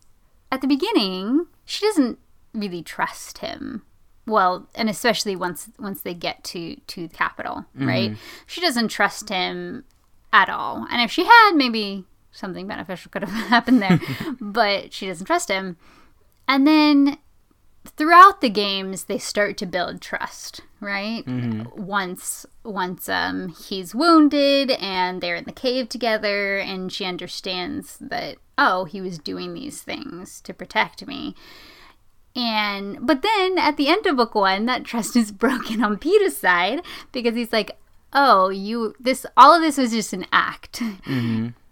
at 0.51 0.62
the 0.62 0.67
beginning 0.67 1.45
she 1.65 1.85
doesn't 1.85 2.17
really 2.53 2.81
trust 2.81 3.39
him 3.39 3.83
well 4.25 4.67
and 4.74 4.89
especially 4.89 5.35
once 5.35 5.69
once 5.79 6.01
they 6.01 6.13
get 6.13 6.43
to 6.45 6.75
to 6.88 7.07
the 7.07 7.15
Capitol 7.15 7.65
right 7.75 8.12
mm-hmm. 8.12 8.19
she 8.45 8.62
doesn't 8.62 8.88
trust 8.88 9.29
him 9.29 9.83
at 10.31 10.47
all 10.47 10.85
and 10.91 11.01
if 11.01 11.12
she 11.12 11.25
had 11.25 11.53
maybe 11.55 12.05
something 12.36 12.68
beneficial 12.68 13.10
could 13.12 13.24
have 13.24 13.32
happened 13.50 13.82
there 13.82 14.00
but 14.39 14.94
she 14.94 15.08
doesn't 15.08 15.25
trust 15.25 15.50
him. 15.50 15.77
And 16.48 16.68
then 16.68 17.18
throughout 17.86 18.42
the 18.42 18.50
games 18.50 19.06
they 19.06 19.18
start 19.18 19.58
to 19.58 19.65
build 19.65 20.01
trust 20.01 20.62
right? 20.86 21.24
Once 21.75 22.46
once 22.63 23.10
um 23.10 23.50
he's 23.50 23.96
wounded 23.96 24.72
and 24.72 25.20
they're 25.20 25.36
in 25.36 25.46
the 25.46 25.51
cave 25.51 25.89
together 25.89 26.58
and 26.58 26.92
she 26.92 27.06
understands 27.06 27.98
that 28.00 28.38
oh 28.58 28.86
he 28.86 29.01
was 29.01 29.18
doing 29.18 29.54
these 29.54 29.82
things 29.82 30.39
to 30.42 30.54
protect 30.54 31.06
me. 31.08 31.36
And 32.36 33.06
but 33.06 33.22
then 33.22 33.58
at 33.58 33.77
the 33.77 33.88
end 33.88 34.06
of 34.06 34.15
book 34.15 34.36
one 34.36 34.65
that 34.65 34.84
trust 34.86 35.15
is 35.15 35.32
broken 35.32 35.84
on 35.84 35.98
Peeta's 35.98 36.38
side 36.38 36.82
because 37.12 37.36
he's 37.36 37.51
like 37.51 37.77
oh 38.13 38.50
you 38.50 38.94
this 39.00 39.25
all 39.36 39.56
of 39.56 39.62
this 39.62 39.77
was 39.77 39.92
just 39.92 40.13
an 40.13 40.25
act 40.32 40.82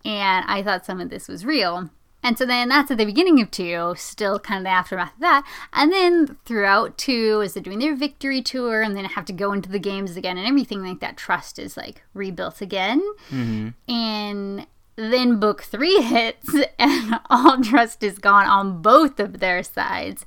and 0.06 0.46
I 0.48 0.64
thought 0.64 0.86
some 0.86 1.00
of 1.00 1.10
this 1.10 1.28
was 1.28 1.46
real. 1.46 1.90
And 2.26 2.38
so 2.38 2.46
then 2.46 2.70
that's 2.70 2.90
at 2.90 2.98
the 2.98 3.06
beginning 3.06 3.42
of 3.42 3.52
two, 3.52 3.94
still 3.98 4.40
kind 4.40 4.60
of 4.60 4.64
the 4.64 4.70
aftermath 4.70 5.14
of 5.14 5.20
that. 5.20 5.46
And 5.74 5.92
then 5.92 6.38
throughout 6.46 6.98
two, 6.98 7.42
as 7.44 7.54
they're 7.54 7.62
doing 7.62 7.80
their 7.80 7.96
victory 7.96 8.42
tour 8.42 8.82
and 8.82 8.96
then 8.96 9.04
have 9.04 9.26
to 9.26 9.34
go 9.34 9.52
into 9.52 9.70
the 9.70 9.80
games 9.80 10.16
again 10.16 10.38
and 10.38 10.48
everything 10.48 10.86
like 10.86 11.02
that, 11.02 11.18
trust 11.18 11.60
is 11.60 11.76
like 11.76 12.02
rebuilt 12.14 12.62
again. 12.62 13.02
Mm-hmm. 13.30 13.92
And 13.92 14.66
then 14.96 15.40
book 15.40 15.64
three 15.64 16.02
hits 16.02 16.56
and 16.80 17.20
all 17.30 17.62
trust 17.62 18.04
is 18.04 18.20
gone 18.20 18.46
on 18.46 18.82
both 18.82 19.20
of 19.20 19.40
their 19.40 19.64
sides. 19.64 20.26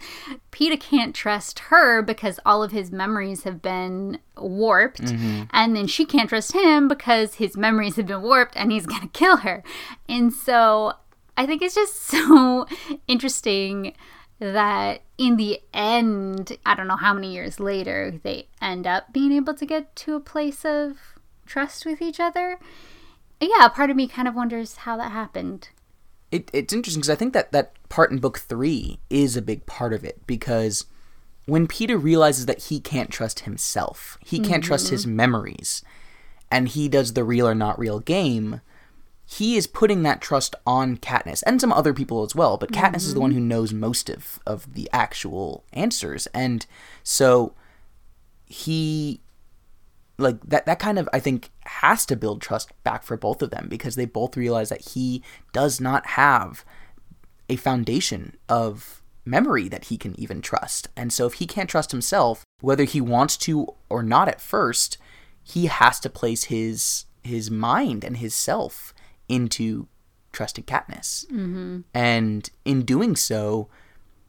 Peeta 0.50 0.78
can't 0.78 1.14
trust 1.14 1.61
her 1.70 2.02
because 2.02 2.40
all 2.44 2.62
of 2.62 2.73
his 2.73 2.90
memories 2.90 3.44
have 3.44 3.62
been 3.62 4.18
warped. 4.37 5.02
Mm-hmm. 5.02 5.44
And 5.50 5.76
then 5.76 5.87
she 5.87 6.04
can't 6.04 6.28
trust 6.28 6.52
him 6.52 6.88
because 6.88 7.35
his 7.35 7.56
memories 7.56 7.96
have 7.96 8.06
been 8.06 8.23
warped 8.23 8.56
and 8.56 8.73
he's 8.73 8.87
going 8.87 9.02
to 9.02 9.08
kill 9.08 9.38
her. 9.38 9.62
And 10.08 10.32
so 10.32 10.94
I 11.37 11.46
think 11.46 11.62
it's 11.62 11.75
just 11.75 11.96
so 12.02 12.66
interesting 13.06 13.94
that 14.38 15.02
in 15.16 15.37
the 15.37 15.61
end, 15.73 16.58
I 16.66 16.75
don't 16.75 16.88
know 16.88 16.96
how 16.96 17.14
many 17.14 17.32
years 17.32 17.58
later, 17.58 18.20
they 18.23 18.49
end 18.61 18.87
up 18.87 19.12
being 19.12 19.32
able 19.32 19.54
to 19.54 19.64
get 19.64 19.96
to 19.96 20.14
a 20.14 20.20
place 20.20 20.64
of 20.64 20.99
trust 21.46 21.87
with 21.87 22.02
each 22.02 22.20
other. 22.20 22.58
Yeah, 23.40 23.69
part 23.69 23.90
of 23.90 23.97
me 23.97 24.09
kind 24.09 24.26
of 24.26 24.35
wonders 24.35 24.76
how 24.76 24.97
that 24.97 25.12
happened. 25.12 25.69
It, 26.31 26.50
it's 26.52 26.73
interesting 26.73 27.00
because 27.00 27.11
I 27.11 27.16
think 27.16 27.35
that 27.35 27.52
that 27.52 27.73
part 27.88 28.11
in 28.11 28.19
book 28.19 28.38
three 28.38 28.99
is 29.11 29.37
a 29.37 29.43
big 29.43 29.66
part 29.66 29.93
of 29.93 30.05
it 30.05 30.26
because 30.26 30.87
when 31.47 31.69
Peeta 31.69 32.02
realizes 32.02 32.47
that 32.47 32.64
he 32.64 32.81
can't 32.81 33.11
trust 33.11 33.40
himself, 33.40 34.19
he 34.25 34.40
can't 34.40 34.64
trust 34.64 34.88
his 34.88 35.07
mm-hmm. 35.07 35.16
memories, 35.16 35.83
and 36.50 36.69
he 36.69 36.88
does 36.88 37.12
the 37.12 37.25
real 37.25 37.47
or 37.47 37.55
not 37.55 37.78
real 37.78 38.00
game, 38.00 38.61
he 39.25 39.57
is 39.57 39.66
putting 39.66 40.02
that 40.02 40.21
trust 40.21 40.55
on 40.66 40.97
Katniss 40.97 41.43
and 41.47 41.61
some 41.61 41.73
other 41.73 41.95
people 41.95 42.25
as 42.25 42.35
well. 42.35 42.57
But 42.57 42.73
Katniss 42.73 43.07
is 43.07 43.14
the 43.14 43.21
one 43.21 43.31
mm-hmm. 43.31 43.40
who 43.40 43.47
knows 43.47 43.73
most 43.73 44.11
of 44.11 44.40
of 44.45 44.75
the 44.75 44.90
actual 44.93 45.64
answers, 45.73 46.26
and 46.28 46.66
so 47.05 47.55
he 48.47 49.21
like 50.18 50.40
that 50.46 50.66
that 50.66 50.78
kind 50.78 50.99
of 50.99 51.08
I 51.12 51.20
think 51.20 51.50
has 51.64 52.06
to 52.06 52.16
build 52.16 52.40
trust 52.40 52.73
back 52.85 53.02
for 53.02 53.16
both 53.16 53.42
of 53.42 53.50
them 53.50 53.68
because 53.68 53.96
they 53.96 54.06
both 54.06 54.37
realize 54.37 54.68
that 54.70 54.88
he 54.92 55.23
does 55.52 55.80
not 55.80 56.06
have 56.06 56.64
a 57.49 57.56
foundation 57.56 58.37
of 58.49 59.02
memory 59.25 59.68
that 59.68 59.87
he 59.87 59.99
can 59.99 60.18
even 60.18 60.40
trust. 60.40 60.88
And 60.96 61.12
so 61.12 61.26
if 61.26 61.35
he 61.35 61.46
can't 61.46 61.68
trust 61.68 61.90
himself, 61.90 62.44
whether 62.61 62.85
he 62.85 63.00
wants 63.00 63.37
to 63.38 63.75
or 63.90 64.02
not 64.02 64.28
at 64.28 64.40
first, 64.40 64.99
he 65.42 65.66
has 65.66 66.00
to 66.00 66.11
place 66.11 66.44
his 66.44 67.04
his 67.23 67.50
mind 67.50 68.04
and 68.04 68.18
his 68.18 68.35
self 68.35 68.94
into 69.28 69.88
trusting 70.32 70.64
Katniss. 70.64 71.26
Mm-hmm. 71.26 71.80
And 71.92 72.49
in 72.64 72.82
doing 72.82 73.16
so, 73.16 73.68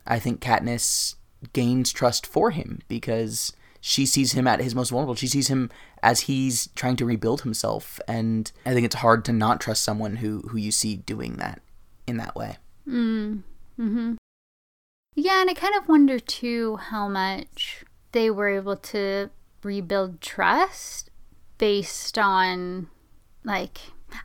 I 0.05 0.19
think 0.19 0.41
Katniss 0.41 1.15
gains 1.53 1.91
trust 1.91 2.25
for 2.25 2.51
him 2.51 2.79
because 2.87 3.53
she 3.87 4.05
sees 4.05 4.33
him 4.33 4.47
at 4.47 4.59
his 4.59 4.75
most 4.75 4.89
vulnerable. 4.89 5.15
She 5.15 5.27
sees 5.27 5.47
him 5.47 5.69
as 6.03 6.21
he's 6.21 6.67
trying 6.75 6.97
to 6.97 7.05
rebuild 7.05 7.43
himself, 7.43 8.01
and 8.05 8.51
I 8.65 8.73
think 8.73 8.85
it's 8.85 8.95
hard 8.95 9.23
to 9.25 9.31
not 9.31 9.61
trust 9.61 9.81
someone 9.81 10.17
who 10.17 10.41
who 10.49 10.57
you 10.57 10.71
see 10.71 10.97
doing 10.97 11.37
that 11.37 11.61
in 12.05 12.17
that 12.17 12.35
way. 12.35 12.57
Hmm. 12.83 13.37
Yeah, 15.15 15.39
and 15.39 15.49
I 15.49 15.53
kind 15.53 15.73
of 15.75 15.87
wonder 15.87 16.19
too 16.19 16.75
how 16.75 17.07
much 17.07 17.85
they 18.11 18.29
were 18.29 18.49
able 18.49 18.75
to 18.75 19.29
rebuild 19.63 20.19
trust 20.19 21.09
based 21.57 22.17
on 22.17 22.89
like 23.45 23.77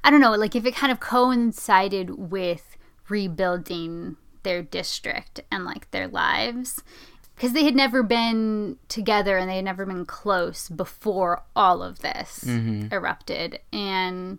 I 0.03 0.11
don't 0.11 0.21
know, 0.21 0.33
like 0.33 0.57
if 0.57 0.67
it 0.67 0.75
kind 0.75 0.91
of 0.91 0.99
coincided 0.99 2.31
with 2.31 2.77
rebuilding 3.09 4.17
their 4.43 4.61
district 4.61 5.39
and 5.53 5.65
like 5.65 5.89
their 5.93 6.09
lives 6.09 6.83
because 7.43 7.55
they 7.55 7.65
had 7.65 7.75
never 7.75 8.05
been 8.05 8.79
together 8.87 9.37
and 9.37 9.51
they 9.51 9.57
had 9.57 9.65
never 9.65 9.85
been 9.85 10.07
close 10.07 10.69
before 10.69 11.43
all 11.57 11.83
of 11.83 11.99
this 11.99 12.45
mm-hmm. 12.47 12.87
erupted. 12.95 13.59
And 13.73 14.39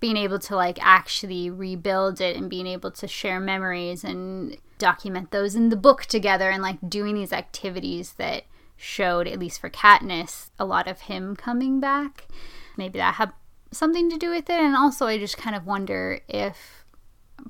being 0.00 0.16
able 0.16 0.40
to 0.40 0.56
like 0.56 0.84
actually 0.84 1.50
rebuild 1.50 2.20
it 2.20 2.34
and 2.34 2.50
being 2.50 2.66
able 2.66 2.90
to 2.90 3.06
share 3.06 3.38
memories 3.38 4.02
and 4.02 4.56
document 4.78 5.30
those 5.30 5.54
in 5.54 5.68
the 5.68 5.76
book 5.76 6.06
together 6.06 6.50
and 6.50 6.64
like 6.64 6.78
doing 6.88 7.14
these 7.14 7.32
activities 7.32 8.14
that 8.14 8.42
showed 8.76 9.28
at 9.28 9.38
least 9.38 9.60
for 9.60 9.70
Katniss 9.70 10.50
a 10.58 10.64
lot 10.64 10.88
of 10.88 11.02
him 11.02 11.36
coming 11.36 11.78
back 11.78 12.26
maybe 12.76 12.98
that 12.98 13.14
had 13.14 13.30
something 13.70 14.10
to 14.10 14.18
do 14.18 14.30
with 14.30 14.50
it. 14.50 14.58
And 14.58 14.74
also 14.74 15.06
I 15.06 15.16
just 15.16 15.36
kind 15.36 15.54
of 15.54 15.64
wonder 15.64 16.18
if 16.26 16.84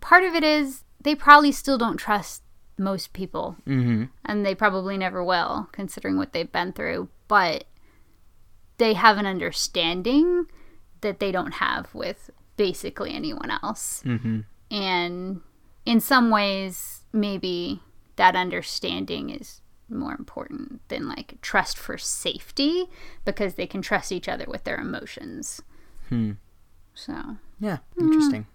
part 0.03 0.23
of 0.23 0.35
it 0.35 0.45
is 0.45 0.85
they 1.01 1.15
probably 1.15 1.51
still 1.51 1.79
don't 1.79 1.97
trust 1.97 2.43
most 2.79 3.13
people 3.13 3.57
Mm-hmm. 3.67 4.05
and 4.25 4.45
they 4.47 4.55
probably 4.55 4.97
never 4.97 5.23
will 5.23 5.69
considering 5.73 6.17
what 6.17 6.33
they've 6.33 6.51
been 6.51 6.73
through 6.73 7.09
but 7.29 7.65
they 8.79 8.95
have 8.95 9.19
an 9.19 9.27
understanding 9.27 10.47
that 11.03 11.21
they 11.21 11.31
don't 11.33 11.55
have 11.55 11.95
with 11.95 12.31
basically 12.57 13.13
anyone 13.15 13.51
else 13.63 14.03
Mm-hmm. 14.07 14.41
and 14.71 15.41
in 15.85 16.01
some 16.01 16.31
ways 16.31 17.03
maybe 17.13 17.81
that 18.17 18.35
understanding 18.37 19.31
is 19.31 19.61
more 19.89 20.15
important 20.15 20.81
than 20.89 21.07
like 21.09 21.39
trust 21.43 21.77
for 21.77 21.99
safety 21.99 22.87
because 23.27 23.55
they 23.55 23.67
can 23.67 23.83
trust 23.83 24.11
each 24.13 24.29
other 24.29 24.47
with 24.49 24.65
their 24.65 24.77
emotions 24.79 25.61
Hmm. 26.09 26.33
so 26.95 27.37
Yeah. 27.61 27.79
Interesting. 28.01 28.47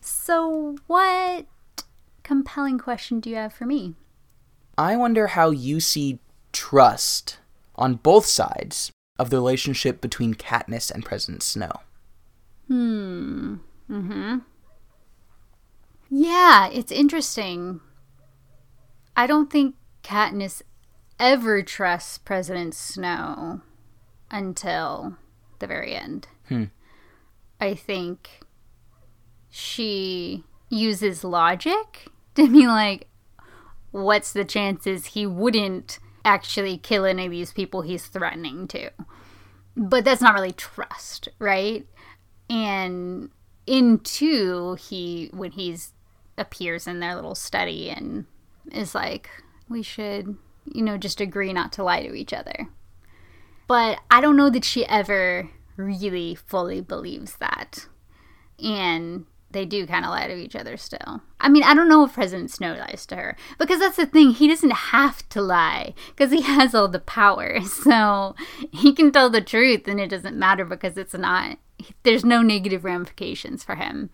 so 0.00 0.76
what 0.86 1.46
compelling 2.26 2.78
question 2.78 3.20
do 3.20 3.30
you 3.30 3.36
have 3.36 3.52
for 3.52 3.66
me 3.66 3.94
I 4.78 4.96
wonder 4.96 5.28
how 5.28 5.50
you 5.50 5.80
see 5.80 6.18
trust 6.52 7.38
on 7.76 7.94
both 7.94 8.26
sides 8.26 8.90
of 9.18 9.30
the 9.30 9.36
relationship 9.36 10.00
between 10.00 10.34
Katniss 10.34 10.90
and 10.90 11.04
President 11.04 11.42
Snow. 11.42 11.72
Hmm. 12.68 13.56
Mm-hmm. 13.90 14.38
Yeah, 16.10 16.68
it's 16.68 16.92
interesting. 16.92 17.80
I 19.16 19.26
don't 19.26 19.50
think 19.50 19.76
Katniss 20.02 20.62
ever 21.18 21.62
trusts 21.62 22.18
President 22.18 22.74
Snow 22.74 23.62
until 24.30 25.16
the 25.58 25.66
very 25.66 25.94
end. 25.94 26.28
Hmm. 26.48 26.64
I 27.60 27.74
think 27.74 28.40
she 29.48 30.44
uses 30.68 31.24
logic 31.24 32.08
to 32.36 32.48
be 32.48 32.66
like, 32.66 33.08
what's 33.90 34.32
the 34.32 34.44
chances 34.44 35.06
he 35.06 35.26
wouldn't 35.26 35.98
actually 36.24 36.78
kill 36.78 37.04
any 37.04 37.26
of 37.26 37.30
these 37.30 37.52
people 37.52 37.82
he's 37.82 38.06
threatening 38.06 38.68
to? 38.68 38.90
But 39.76 40.04
that's 40.04 40.22
not 40.22 40.34
really 40.34 40.52
trust, 40.52 41.28
right? 41.38 41.86
And 42.48 43.30
in 43.66 43.98
two, 44.00 44.74
he 44.74 45.30
when 45.32 45.50
he's 45.52 45.92
appears 46.38 46.86
in 46.86 47.00
their 47.00 47.14
little 47.14 47.34
study 47.34 47.90
and 47.90 48.26
is 48.72 48.94
like, 48.94 49.30
we 49.68 49.82
should, 49.82 50.36
you 50.64 50.82
know, 50.82 50.96
just 50.96 51.20
agree 51.20 51.52
not 51.52 51.72
to 51.72 51.82
lie 51.82 52.02
to 52.02 52.14
each 52.14 52.32
other. 52.32 52.68
But 53.66 53.98
I 54.10 54.20
don't 54.20 54.36
know 54.36 54.50
that 54.50 54.64
she 54.64 54.86
ever 54.86 55.50
really 55.76 56.34
fully 56.34 56.80
believes 56.80 57.36
that. 57.36 57.86
And 58.62 59.26
they 59.56 59.64
do 59.64 59.86
kind 59.86 60.04
of 60.04 60.10
lie 60.10 60.26
to 60.26 60.36
each 60.36 60.54
other 60.54 60.76
still. 60.76 61.22
I 61.40 61.48
mean, 61.48 61.62
I 61.62 61.74
don't 61.74 61.88
know 61.88 62.04
if 62.04 62.12
President 62.12 62.50
Snow 62.50 62.74
lies 62.74 63.06
to 63.06 63.16
her 63.16 63.36
because 63.58 63.80
that's 63.80 63.96
the 63.96 64.06
thing. 64.06 64.30
He 64.30 64.48
doesn't 64.48 64.70
have 64.70 65.28
to 65.30 65.40
lie 65.40 65.94
because 66.08 66.30
he 66.30 66.42
has 66.42 66.74
all 66.74 66.88
the 66.88 67.00
power. 67.00 67.60
So 67.86 68.34
he 68.72 68.92
can 68.92 69.12
tell 69.12 69.30
the 69.30 69.40
truth 69.40 69.86
and 69.86 70.00
it 70.00 70.10
doesn't 70.10 70.36
matter 70.36 70.64
because 70.64 70.96
it's 70.96 71.14
not, 71.14 71.58
there's 72.02 72.24
no 72.24 72.42
negative 72.42 72.84
ramifications 72.84 73.62
for 73.62 73.76
him. 73.76 74.10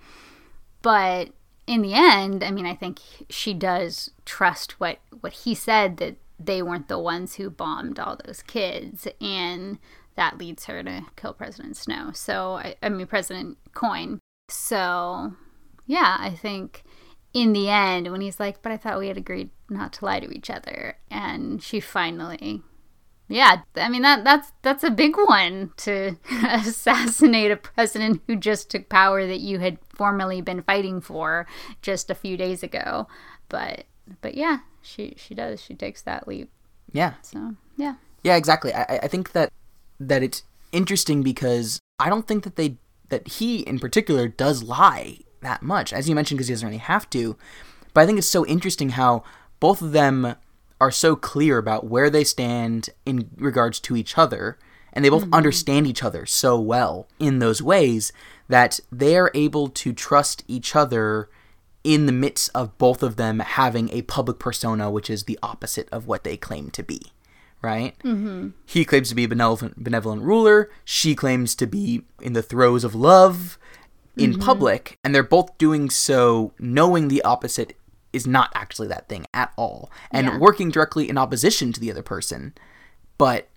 But 0.83 1.31
in 1.67 1.81
the 1.81 1.95
end, 1.95 2.45
I 2.45 2.51
mean, 2.51 2.67
I 2.67 2.75
think 2.75 3.01
she 3.31 3.55
does 3.55 4.11
trust 4.27 4.79
what, 4.79 4.99
what 5.21 5.33
he 5.33 5.55
said 5.55 5.97
that 5.99 6.17
they 6.39 6.61
weren't 6.61 6.89
the 6.89 6.99
ones 6.99 7.37
who 7.37 7.49
bombed 7.49 7.99
all 7.99 8.19
those 8.25 8.43
kids. 8.43 9.09
And 9.21 9.79
that 10.17 10.39
leads 10.39 10.67
her 10.67 10.83
to 10.83 11.07
kill 11.17 11.33
President 11.33 11.77
Snow. 11.77 12.11
So, 12.13 12.55
I, 12.55 12.75
I 12.83 12.89
mean, 12.89 13.07
President 13.07 13.57
Coin. 13.73 14.19
So, 14.53 15.35
yeah, 15.87 16.17
I 16.21 16.31
think 16.31 16.85
in 17.33 17.53
the 17.53 17.69
end, 17.69 18.11
when 18.11 18.21
he's 18.21 18.39
like, 18.39 18.63
but 18.63 18.73
I 18.73 18.77
thought 18.77 18.99
we 18.99 19.09
had 19.09 19.17
agreed 19.17 19.51
not 19.71 19.93
to 19.95 20.05
lie 20.05 20.21
to 20.21 20.31
each 20.31 20.51
other, 20.51 20.97
and 21.11 21.63
she 21.63 21.81
finally, 21.81 22.63
yeah, 23.29 23.63
I 23.77 23.89
mean 23.89 24.03
that 24.03 24.25
that's 24.25 24.53
that's 24.61 24.85
a 24.85 24.91
big 24.91 25.17
one 25.17 25.73
to 25.79 26.17
assassinate 26.45 27.51
a 27.51 27.57
president 27.57 28.21
who 28.27 28.37
just 28.37 28.71
took 28.71 28.89
power 28.89 29.27
that 29.27 29.41
you 29.41 29.59
had 29.59 29.79
formerly 29.89 30.43
been 30.43 30.63
fighting 30.63 31.01
for 31.01 31.47
just 31.81 32.11
a 32.11 32.15
few 32.15 32.37
days 32.37 32.63
ago. 32.63 33.09
But 33.49 33.85
but 34.21 34.35
yeah, 34.35 34.59
she 34.83 35.15
she 35.17 35.35
does. 35.35 35.63
She 35.63 35.75
takes 35.75 36.03
that 36.03 36.29
leap. 36.29 36.51
Yeah. 36.93 37.15
So 37.23 37.55
yeah, 37.77 37.95
Yeah, 38.23 38.37
exactly. 38.37 38.75
I, 38.75 39.01
I 39.03 39.09
think 39.09 39.33
that 39.33 39.51
that 39.99 40.23
it's 40.23 40.43
interesting 40.73 41.23
because 41.23 41.81
I 41.99 42.11
don't 42.11 42.27
think 42.27 42.45
that 42.45 42.57
they 42.57 42.77
that 43.13 43.29
he 43.29 43.61
in 43.61 43.79
particular 43.79 44.27
does 44.27 44.65
lie 44.65 45.19
that 45.43 45.63
much, 45.63 45.93
as 45.93 46.09
you 46.09 46.15
mentioned, 46.15 46.39
because 46.39 46.49
he 46.49 46.55
doesn't 46.55 46.67
really 46.67 46.79
have 46.79 47.09
to. 47.11 47.37
But 47.95 48.01
I 48.01 48.07
think 48.07 48.19
it's 48.19 48.27
so 48.27 48.45
interesting 48.47 48.91
how 48.91 49.23
both 49.61 49.83
of 49.83 49.93
them 49.93 50.35
are 50.81 50.91
so 50.91 51.15
clear 51.15 51.59
about 51.59 51.87
where 51.87 52.11
they 52.11 52.25
stand 52.25 52.91
in 53.07 53.31
regards 53.37 53.79
to 53.81 53.97
each 53.97 54.17
other, 54.19 54.59
and 54.93 55.05
they 55.05 55.11
both 55.11 55.25
mm-hmm. 55.25 55.35
understand 55.35 55.87
each 55.87 56.03
other 56.03 56.27
so 56.27 56.59
well 56.59 57.07
in 57.19 57.39
those 57.39 57.63
ways 57.63 58.13
that 58.49 58.81
they 58.91 59.17
are 59.17 59.31
able 59.35 59.69
to 59.69 59.93
trust 59.93 60.43
each 60.49 60.75
other 60.75 61.29
in 61.85 62.07
the 62.07 62.13
midst 62.13 62.51
of 62.55 62.77
both 62.79 63.03
of 63.03 63.17
them 63.17 63.41
having 63.41 63.91
a 63.91 64.03
public 64.03 64.39
persona, 64.39 64.91
which 64.91 65.11
is 65.11 65.25
the 65.25 65.39
opposite 65.43 65.89
of 65.91 66.07
what 66.07 66.25
they 66.25 66.37
claim 66.37 66.71
to 66.71 66.83
be 66.83 67.01
right? 67.63 67.97
Mm-hmm. 68.01 68.49
He 68.67 68.85
claims 68.85 69.09
to 69.11 69.15
be 69.15 69.25
a 69.25 69.29
benevolent, 69.29 69.83
benevolent 69.83 70.23
ruler. 70.23 70.71
She 70.85 71.15
claims 71.15 71.55
to 71.57 71.67
be 71.67 72.03
in 72.21 72.33
the 72.33 72.43
throes 72.43 72.85
of 72.85 72.95
love 72.95 73.59
in 74.17 74.39
public, 74.39 74.99
and 75.03 75.15
they're 75.15 75.23
both 75.23 75.57
doing 75.57 75.89
so 75.89 76.53
knowing 76.59 77.09
the 77.09 77.23
opposite 77.23 77.77
is 78.13 78.27
not 78.27 78.53
actually 78.55 78.89
that 78.89 79.09
thing 79.09 79.25
at 79.33 79.53
all, 79.57 79.91
and 80.11 80.27
Yeah. 80.27 80.39
working 80.39 80.71
directly 80.71 81.09
in 81.09 81.17
opposition 81.17 81.73
to 81.73 81.81
the 81.81 81.91
other 81.91 82.03
person, 82.03 82.53
but 83.17 83.49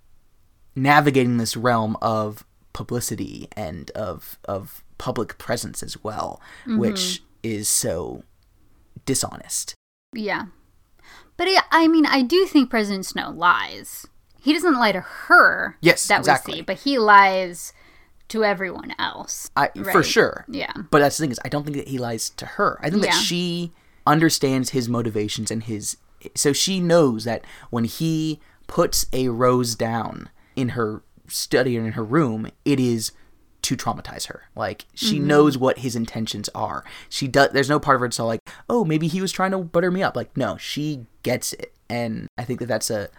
navigating 0.75 1.37
this 1.37 1.57
realm 1.57 1.97
of 2.01 2.45
publicity 2.71 3.47
and 3.53 3.91
of 3.91 4.37
of 4.45 4.83
public 4.97 5.37
presence 5.37 5.83
as 5.83 6.01
well, 6.03 6.41
which 6.65 7.21
is 7.43 7.67
so 7.67 8.23
dishonest. 9.05 9.73
yeah. 10.13 10.45
But 11.37 11.47
I, 11.47 11.61
I 11.71 11.87
mean, 11.87 12.05
I 12.05 12.21
do 12.21 12.45
think 12.45 12.69
President 12.69 13.05
Snow 13.05 13.29
lies. 13.31 14.07
He 14.41 14.53
doesn't 14.53 14.75
lie 14.75 14.91
to 14.91 15.01
her. 15.01 15.77
Yes, 15.81 16.07
that 16.07 16.19
exactly. 16.19 16.53
we 16.53 16.57
see, 16.59 16.61
but 16.63 16.77
he 16.79 16.97
lies 16.99 17.73
to 18.29 18.43
everyone 18.43 18.93
else. 18.99 19.49
I 19.55 19.69
for 19.91 20.03
sure. 20.03 20.45
Yeah. 20.47 20.71
But 20.91 20.99
that's 20.99 21.17
the 21.17 21.23
thing 21.23 21.31
is, 21.31 21.39
I 21.43 21.49
don't 21.49 21.63
think 21.63 21.77
that 21.77 21.87
he 21.87 21.97
lies 21.97 22.29
to 22.31 22.45
her. 22.45 22.79
I 22.81 22.89
think 22.89 23.03
that 23.03 23.13
she 23.13 23.71
understands 24.07 24.69
his 24.69 24.87
motivations 24.87 25.51
and 25.51 25.63
his. 25.63 25.97
So 26.35 26.53
she 26.53 26.79
knows 26.79 27.23
that 27.25 27.43
when 27.69 27.83
he 27.85 28.39
puts 28.67 29.05
a 29.13 29.29
rose 29.29 29.75
down 29.75 30.29
in 30.55 30.69
her 30.69 31.03
study 31.27 31.77
or 31.77 31.85
in 31.85 31.93
her 31.93 32.03
room, 32.03 32.49
it 32.63 32.79
is 32.79 33.11
to 33.63 33.75
traumatize 33.75 34.27
her. 34.27 34.43
Like 34.55 34.85
she 34.93 35.17
Mm-hmm. 35.17 35.27
knows 35.27 35.57
what 35.57 35.79
his 35.79 35.95
intentions 35.95 36.49
are. 36.53 36.83
She 37.09 37.27
does. 37.27 37.49
There's 37.51 37.69
no 37.69 37.79
part 37.79 37.95
of 37.95 38.01
her 38.01 38.07
that's 38.07 38.19
all 38.19 38.27
like, 38.27 38.41
oh, 38.69 38.85
maybe 38.85 39.07
he 39.07 39.21
was 39.21 39.31
trying 39.31 39.51
to 39.51 39.57
butter 39.59 39.89
me 39.91 40.03
up. 40.03 40.15
Like 40.15 40.35
no, 40.37 40.55
she 40.57 41.05
gets 41.25 41.53
it, 41.53 41.73
and 41.89 42.27
I 42.37 42.43
think 42.43 42.59
that 42.59 42.67
that's 42.67 42.91
a, 42.91 43.09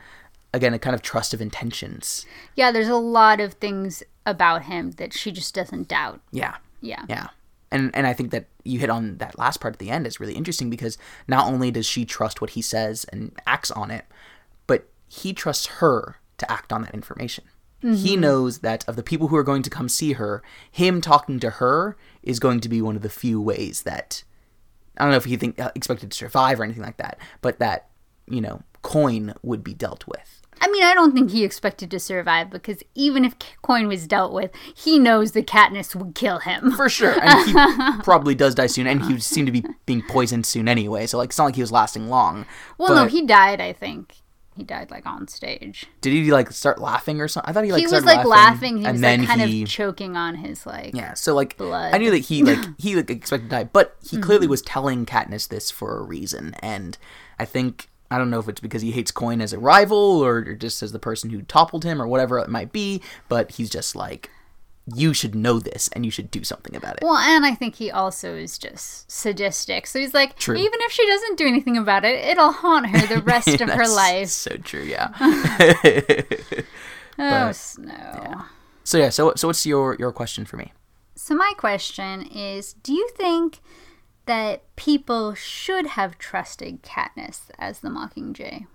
again, 0.54 0.72
a 0.72 0.78
kind 0.78 0.94
of 0.94 1.02
trust 1.02 1.34
of 1.34 1.40
intentions. 1.42 2.24
Yeah, 2.54 2.70
there's 2.70 2.88
a 2.88 2.94
lot 2.96 3.40
of 3.40 3.54
things 3.54 4.04
about 4.24 4.62
him 4.62 4.92
that 4.92 5.12
she 5.12 5.32
just 5.32 5.54
doesn't 5.54 5.88
doubt. 5.88 6.20
Yeah. 6.30 6.56
Yeah. 6.80 7.04
Yeah. 7.08 7.28
And 7.72 7.90
and 7.94 8.06
I 8.06 8.12
think 8.12 8.30
that 8.30 8.46
you 8.62 8.78
hit 8.78 8.90
on 8.90 9.18
that 9.18 9.38
last 9.38 9.60
part 9.60 9.74
at 9.74 9.80
the 9.80 9.90
end 9.90 10.06
is 10.06 10.20
really 10.20 10.34
interesting 10.34 10.70
because 10.70 10.96
not 11.26 11.48
only 11.52 11.72
does 11.72 11.84
she 11.84 12.04
trust 12.04 12.40
what 12.40 12.50
he 12.50 12.62
says 12.62 13.04
and 13.12 13.32
acts 13.44 13.72
on 13.72 13.90
it, 13.90 14.04
but 14.68 14.88
he 15.08 15.32
trusts 15.32 15.66
her 15.66 16.16
to 16.38 16.50
act 16.50 16.72
on 16.72 16.82
that 16.82 16.94
information. 16.94 17.44
He 17.82 18.16
knows 18.16 18.60
that 18.60 18.88
of 18.88 18.96
the 18.96 19.02
people 19.02 19.28
who 19.28 19.36
are 19.36 19.44
going 19.44 19.62
to 19.62 19.70
come 19.70 19.88
see 19.88 20.14
her, 20.14 20.42
him 20.72 21.00
talking 21.00 21.38
to 21.38 21.50
her 21.50 21.96
is 22.20 22.40
going 22.40 22.58
to 22.60 22.68
be 22.68 22.82
one 22.82 22.96
of 22.96 23.02
the 23.02 23.08
few 23.08 23.40
ways 23.40 23.82
that 23.82 24.24
I 24.96 25.04
don't 25.04 25.12
know 25.12 25.18
if 25.18 25.26
he 25.26 25.36
think 25.36 25.60
uh, 25.60 25.70
expected 25.76 26.10
to 26.10 26.16
survive 26.16 26.58
or 26.58 26.64
anything 26.64 26.82
like 26.82 26.96
that, 26.96 27.18
but 27.42 27.60
that 27.60 27.88
you 28.28 28.40
know 28.40 28.62
coin 28.82 29.34
would 29.42 29.62
be 29.64 29.74
dealt 29.74 30.06
with. 30.06 30.42
I 30.58 30.68
mean, 30.68 30.82
I 30.84 30.94
don't 30.94 31.12
think 31.12 31.32
he 31.32 31.44
expected 31.44 31.90
to 31.90 32.00
survive 32.00 32.48
because 32.50 32.82
even 32.94 33.26
if 33.26 33.34
Coin 33.60 33.88
was 33.88 34.06
dealt 34.06 34.32
with, 34.32 34.50
he 34.74 34.98
knows 34.98 35.32
the 35.32 35.42
Katniss 35.42 35.94
would 35.94 36.14
kill 36.14 36.38
him. 36.38 36.72
For 36.72 36.88
sure. 36.88 37.14
And 37.22 37.46
he 37.46 38.02
probably 38.02 38.34
does 38.34 38.54
die 38.54 38.66
soon, 38.66 38.86
and 38.86 39.02
he 39.04 39.20
seemed 39.20 39.48
to 39.48 39.52
be 39.52 39.64
being 39.84 40.00
poisoned 40.00 40.46
soon 40.46 40.66
anyway, 40.66 41.06
so 41.06 41.18
like 41.18 41.28
it's 41.28 41.36
not 41.38 41.44
like 41.44 41.56
he 41.56 41.60
was 41.60 41.70
lasting 41.72 42.08
long. 42.08 42.46
Well, 42.78 42.94
no, 42.94 43.04
he 43.06 43.26
died, 43.26 43.60
I 43.60 43.74
think. 43.74 44.14
He 44.56 44.64
died 44.64 44.90
like 44.90 45.04
on 45.04 45.28
stage. 45.28 45.84
Did 46.00 46.14
he 46.14 46.32
like 46.32 46.50
start 46.52 46.80
laughing 46.80 47.20
or 47.20 47.28
something? 47.28 47.50
I 47.50 47.52
thought 47.52 47.64
he 47.64 47.72
like 47.72 47.80
he 47.80 47.86
was 47.86 48.06
like 48.06 48.24
laughing, 48.24 48.30
laughing, 48.30 48.76
he 48.78 48.84
was 48.84 48.86
and 48.86 49.02
like 49.02 49.18
then 49.18 49.26
kind 49.26 49.40
he 49.42 49.62
of 49.64 49.68
choking 49.68 50.16
on 50.16 50.36
his 50.36 50.64
like 50.64 50.94
Yeah, 50.94 51.12
so 51.12 51.34
like 51.34 51.58
blood. 51.58 51.94
I 51.94 51.98
knew 51.98 52.10
that 52.12 52.18
he 52.24 52.42
like 52.42 52.60
he 52.78 52.96
like 52.96 53.10
expected 53.10 53.50
to 53.50 53.56
die, 53.56 53.64
but 53.64 53.96
he 54.02 54.16
Mm-hmm. 54.16 54.22
clearly 54.24 54.46
was 54.46 54.62
telling 54.62 55.04
Katniss 55.04 55.48
this 55.48 55.70
for 55.70 55.98
a 55.98 56.02
reason, 56.02 56.54
and 56.60 56.96
I 57.38 57.44
think 57.44 57.90
I 58.10 58.18
don't 58.18 58.30
know 58.30 58.38
if 58.38 58.48
it's 58.48 58.60
because 58.60 58.82
he 58.82 58.92
hates 58.92 59.10
Coin 59.10 59.40
as 59.40 59.52
a 59.52 59.58
rival 59.58 60.24
or, 60.24 60.36
or 60.38 60.54
just 60.54 60.82
as 60.82 60.92
the 60.92 60.98
person 60.98 61.30
who 61.30 61.42
toppled 61.42 61.84
him 61.84 62.00
or 62.00 62.06
whatever 62.06 62.38
it 62.38 62.48
might 62.48 62.72
be, 62.72 63.02
but 63.28 63.52
he's 63.52 63.70
just 63.70 63.96
like, 63.96 64.30
you 64.94 65.12
should 65.12 65.34
know 65.34 65.58
this 65.58 65.88
and 65.88 66.04
you 66.04 66.10
should 66.12 66.30
do 66.30 66.44
something 66.44 66.76
about 66.76 66.96
it. 66.96 67.02
Well, 67.02 67.16
and 67.16 67.44
I 67.44 67.54
think 67.54 67.74
he 67.74 67.90
also 67.90 68.36
is 68.36 68.56
just 68.56 69.10
sadistic. 69.10 69.86
So 69.88 69.98
he's 69.98 70.14
like, 70.14 70.36
True. 70.36 70.54
even 70.54 70.78
if 70.82 70.92
she 70.92 71.04
doesn't 71.06 71.38
do 71.38 71.46
anything 71.46 71.76
about 71.76 72.04
it, 72.04 72.24
it'll 72.24 72.52
haunt 72.52 72.86
her 72.86 73.06
the 73.06 73.20
rest 73.22 73.48
of 73.60 73.68
her 73.68 73.88
life. 73.88 74.28
So 74.28 74.56
true, 74.58 74.82
yeah. 74.82 75.08
Oh, 77.18 77.50
Snow. 77.50 78.42
so 78.84 78.98
yeah, 78.98 79.08
so 79.08 79.32
so 79.36 79.48
what's 79.48 79.64
your 79.64 79.96
your 79.98 80.12
question 80.12 80.44
for 80.44 80.58
me? 80.58 80.72
So 81.14 81.34
my 81.34 81.54
question 81.56 82.22
is, 82.26 82.74
do 82.74 82.92
you 82.92 83.08
think 83.16 83.60
that 84.26 84.62
people 84.76 85.34
should 85.34 85.86
have 85.86 86.18
trusted 86.18 86.82
Katniss 86.82 87.42
as 87.58 87.80
the 87.80 87.88
Mockingjay? 87.88 88.66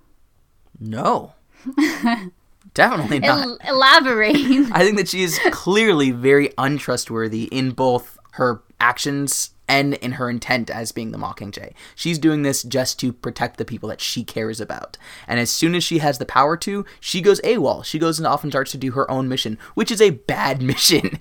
No. 0.79 1.33
Definitely 2.73 3.19
not. 3.19 3.41
El- 3.41 3.57
elaborate. 3.67 4.35
I 4.71 4.83
think 4.83 4.97
that 4.97 5.09
she 5.09 5.23
is 5.23 5.39
clearly 5.51 6.11
very 6.11 6.51
untrustworthy 6.57 7.43
in 7.45 7.71
both 7.71 8.17
her 8.33 8.63
actions 8.79 9.51
and 9.71 9.93
in 9.95 10.11
her 10.13 10.29
intent 10.29 10.69
as 10.69 10.91
being 10.91 11.11
the 11.11 11.17
Mockingjay. 11.17 11.71
She's 11.95 12.19
doing 12.19 12.41
this 12.41 12.61
just 12.61 12.99
to 12.99 13.13
protect 13.13 13.55
the 13.55 13.63
people 13.63 13.87
that 13.87 14.01
she 14.01 14.25
cares 14.25 14.59
about. 14.59 14.97
And 15.29 15.39
as 15.39 15.49
soon 15.49 15.75
as 15.75 15.83
she 15.85 15.99
has 15.99 16.17
the 16.17 16.25
power 16.25 16.57
to, 16.57 16.85
she 16.99 17.21
goes 17.21 17.39
AWOL. 17.39 17.85
She 17.85 17.97
goes 17.97 18.19
and 18.19 18.27
often 18.27 18.51
starts 18.51 18.71
to 18.71 18.77
do 18.77 18.91
her 18.91 19.09
own 19.09 19.29
mission, 19.29 19.57
which 19.73 19.89
is 19.89 20.01
a 20.01 20.09
bad 20.09 20.61
mission. 20.71 21.19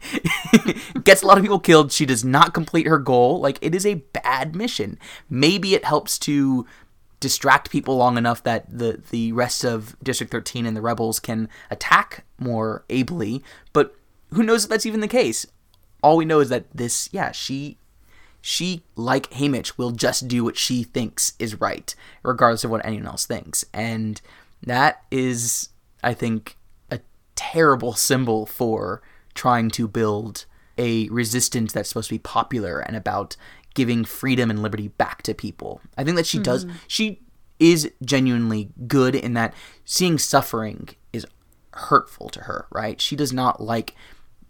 Gets 1.05 1.23
a 1.23 1.27
lot 1.29 1.39
of 1.39 1.45
people 1.45 1.61
killed. 1.61 1.93
She 1.93 2.05
does 2.05 2.25
not 2.25 2.53
complete 2.53 2.89
her 2.89 2.99
goal. 2.99 3.41
Like, 3.41 3.59
it 3.63 3.73
is 3.73 3.87
a 3.87 4.03
bad 4.13 4.57
mission. 4.57 4.99
Maybe 5.29 5.77
it 5.77 5.85
helps 5.85 6.19
to 6.21 6.67
distract 7.21 7.71
people 7.71 7.97
long 7.97 8.19
enough 8.19 8.43
that 8.43 8.67
the 8.69 9.01
the 9.11 9.31
rest 9.33 9.63
of 9.63 9.95
District 10.03 10.33
13 10.33 10.67
and 10.67 10.75
the 10.77 10.81
rebels 10.81 11.21
can 11.21 11.49
attack 11.71 12.25
more 12.39 12.85
ably, 12.89 13.45
but 13.75 13.95
who 14.33 14.43
knows 14.43 14.65
if 14.65 14.71
that's 14.71 14.87
even 14.87 15.01
the 15.01 15.09
case? 15.09 15.47
All 16.03 16.17
we 16.17 16.25
know 16.25 16.41
is 16.41 16.49
that 16.49 16.65
this, 16.75 17.11
yeah, 17.13 17.31
she 17.31 17.77
she 18.41 18.85
like 18.97 19.31
Haymitch, 19.31 19.77
will 19.77 19.91
just 19.91 20.29
do 20.29 20.45
what 20.45 20.57
she 20.57 20.83
thinks 20.83 21.35
is 21.39 21.61
right, 21.61 21.95
regardless 22.23 22.65
of 22.65 22.71
what 22.71 22.85
anyone 22.85 23.07
else 23.07 23.27
thinks. 23.27 23.65
And 23.73 24.21
that 24.63 25.03
is 25.11 25.71
I 26.03 26.15
think 26.15 26.57
a 26.91 27.01
terrible 27.35 27.93
symbol 27.93 28.47
for 28.47 29.03
trying 29.35 29.71
to 29.71 29.87
build 29.87 30.47
a 30.79 31.09
resistance 31.09 31.73
that's 31.73 31.89
supposed 31.89 32.09
to 32.09 32.15
be 32.15 32.19
popular 32.19 32.81
and 32.81 32.97
about 32.97 33.37
giving 33.75 34.05
freedom 34.05 34.51
and 34.51 34.63
liberty 34.63 34.89
back 34.89 35.23
to 35.23 35.35
people. 35.35 35.81
I 35.97 36.05
think 36.05 36.17
that 36.17 36.27
she 36.27 36.39
does 36.39 36.65
hmm. 36.65 36.71
she 36.89 37.21
is 37.59 37.93
genuinely 38.03 38.71
good 38.87 39.15
in 39.15 39.35
that 39.35 39.55
seeing 39.85 40.19
suffering 40.19 40.89
is 41.13 41.27
hurtful 41.75 42.31
to 42.31 42.41
her, 42.41 42.67
right? 42.73 43.01
She 43.01 43.15
does 43.15 43.33
not 43.33 43.63
like 43.63 43.95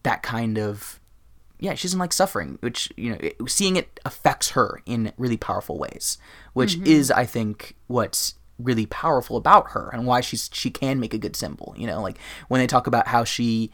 that 0.04 0.22
kind 0.22 0.58
of 0.58 0.99
yeah, 1.60 1.74
she 1.74 1.86
doesn't 1.86 2.00
like 2.00 2.12
suffering, 2.12 2.58
which 2.60 2.90
you 2.96 3.10
know, 3.10 3.18
it, 3.20 3.36
seeing 3.46 3.76
it 3.76 4.00
affects 4.04 4.50
her 4.50 4.80
in 4.86 5.12
really 5.18 5.36
powerful 5.36 5.78
ways, 5.78 6.18
which 6.54 6.74
mm-hmm. 6.74 6.86
is, 6.86 7.10
I 7.10 7.26
think, 7.26 7.76
what's 7.86 8.34
really 8.58 8.86
powerful 8.86 9.36
about 9.36 9.70
her 9.70 9.90
and 9.92 10.06
why 10.06 10.20
she's 10.20 10.50
she 10.52 10.70
can 10.70 10.98
make 10.98 11.14
a 11.14 11.18
good 11.18 11.36
symbol. 11.36 11.74
You 11.76 11.86
know, 11.86 12.00
like 12.00 12.18
when 12.48 12.60
they 12.60 12.66
talk 12.66 12.86
about 12.86 13.08
how 13.08 13.24
she, 13.24 13.70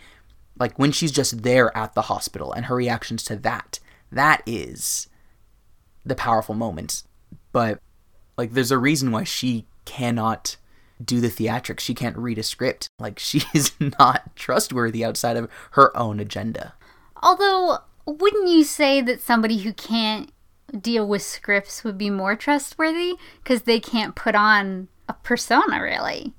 like 0.58 0.78
when 0.78 0.90
she's 0.90 1.12
just 1.12 1.44
there 1.44 1.76
at 1.76 1.94
the 1.94 2.02
hospital 2.02 2.52
and 2.52 2.66
her 2.66 2.74
reactions 2.74 3.22
to 3.24 3.36
that, 3.36 3.78
that 4.10 4.42
is 4.46 5.06
the 6.04 6.16
powerful 6.16 6.56
moment. 6.56 7.04
But 7.52 7.80
like, 8.36 8.52
there's 8.52 8.72
a 8.72 8.78
reason 8.78 9.12
why 9.12 9.22
she 9.22 9.66
cannot 9.84 10.56
do 11.04 11.20
the 11.20 11.28
theatrics. 11.28 11.80
She 11.80 11.94
can't 11.94 12.16
read 12.16 12.38
a 12.38 12.42
script. 12.42 12.88
Like, 12.98 13.18
she 13.20 13.42
is 13.54 13.72
not 14.00 14.34
trustworthy 14.34 15.04
outside 15.04 15.36
of 15.36 15.48
her 15.72 15.96
own 15.96 16.18
agenda. 16.18 16.74
Although, 17.26 17.78
wouldn't 18.06 18.48
you 18.48 18.62
say 18.62 19.00
that 19.00 19.20
somebody 19.20 19.58
who 19.58 19.72
can't 19.72 20.30
deal 20.80 21.06
with 21.08 21.22
scripts 21.22 21.82
would 21.82 21.98
be 21.98 22.08
more 22.08 22.36
trustworthy 22.36 23.14
because 23.42 23.62
they 23.62 23.80
can't 23.80 24.14
put 24.14 24.36
on 24.36 24.86
a 25.08 25.12
persona, 25.14 25.82
really? 25.82 26.32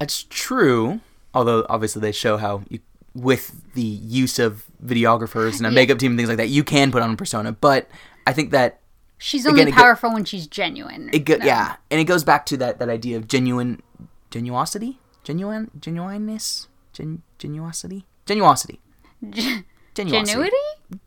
That's 0.00 0.24
true. 0.28 1.00
Although 1.32 1.64
obviously 1.68 2.00
they 2.02 2.10
show 2.12 2.38
how 2.38 2.62
you, 2.68 2.80
with 3.14 3.72
the 3.74 3.82
use 3.82 4.38
of 4.40 4.64
videographers 4.84 5.58
and 5.58 5.66
a 5.66 5.70
makeup 5.70 5.98
team 5.98 6.12
and 6.12 6.18
things 6.18 6.28
like 6.28 6.38
that, 6.38 6.48
you 6.48 6.64
can 6.64 6.90
put 6.90 7.02
on 7.02 7.10
a 7.12 7.16
persona. 7.16 7.52
But 7.52 7.88
I 8.26 8.32
think 8.32 8.50
that 8.50 8.80
She's 9.22 9.46
only 9.46 9.60
Again, 9.62 9.74
it 9.74 9.76
go- 9.76 9.82
powerful 9.82 10.12
when 10.12 10.24
she's 10.24 10.46
genuine. 10.46 11.10
it 11.12 11.20
go, 11.20 11.36
No. 11.36 11.44
yeah, 11.44 11.76
and 11.90 12.00
it 12.00 12.04
goes 12.04 12.24
back 12.24 12.46
to 12.46 12.56
that 12.56 12.78
that 12.78 12.88
idea 12.88 13.16
of 13.18 13.28
genuine, 13.28 13.82
genuosity, 14.30 14.96
genuine, 15.22 15.70
genuineness, 15.78 16.68
gen, 16.94 17.20
genuosity, 17.38 18.04
genuosity, 18.26 18.78
genuosity, 19.94 20.50
Genuity? 20.50 20.98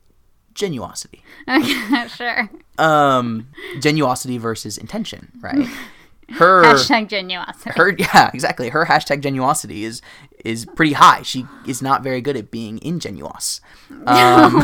genuosity. 0.54 1.20
Okay, 1.48 2.08
sure. 2.16 2.50
Um, 2.78 3.48
genuosity 3.76 4.38
versus 4.38 4.78
intention, 4.78 5.32
right? 5.40 5.66
Her 6.30 6.62
Hashtag 6.64 7.10
genuosity. 7.10 7.74
her 7.74 7.90
yeah 7.98 8.30
exactly 8.32 8.70
her 8.70 8.86
hashtag 8.86 9.20
genuosity 9.20 9.82
is 9.82 10.00
is 10.42 10.64
pretty 10.64 10.94
high 10.94 11.20
she 11.20 11.44
is 11.66 11.82
not 11.82 12.02
very 12.02 12.22
good 12.22 12.34
at 12.34 12.50
being 12.50 12.80
ingenuous 12.82 13.60
um, 14.06 14.62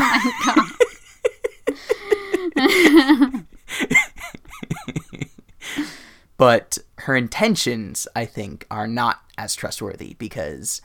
but 6.37 6.77
her 6.99 7.15
intentions 7.15 8.07
i 8.15 8.25
think 8.25 8.65
are 8.71 8.87
not 8.87 9.19
as 9.37 9.55
trustworthy 9.55 10.15
because 10.15 10.81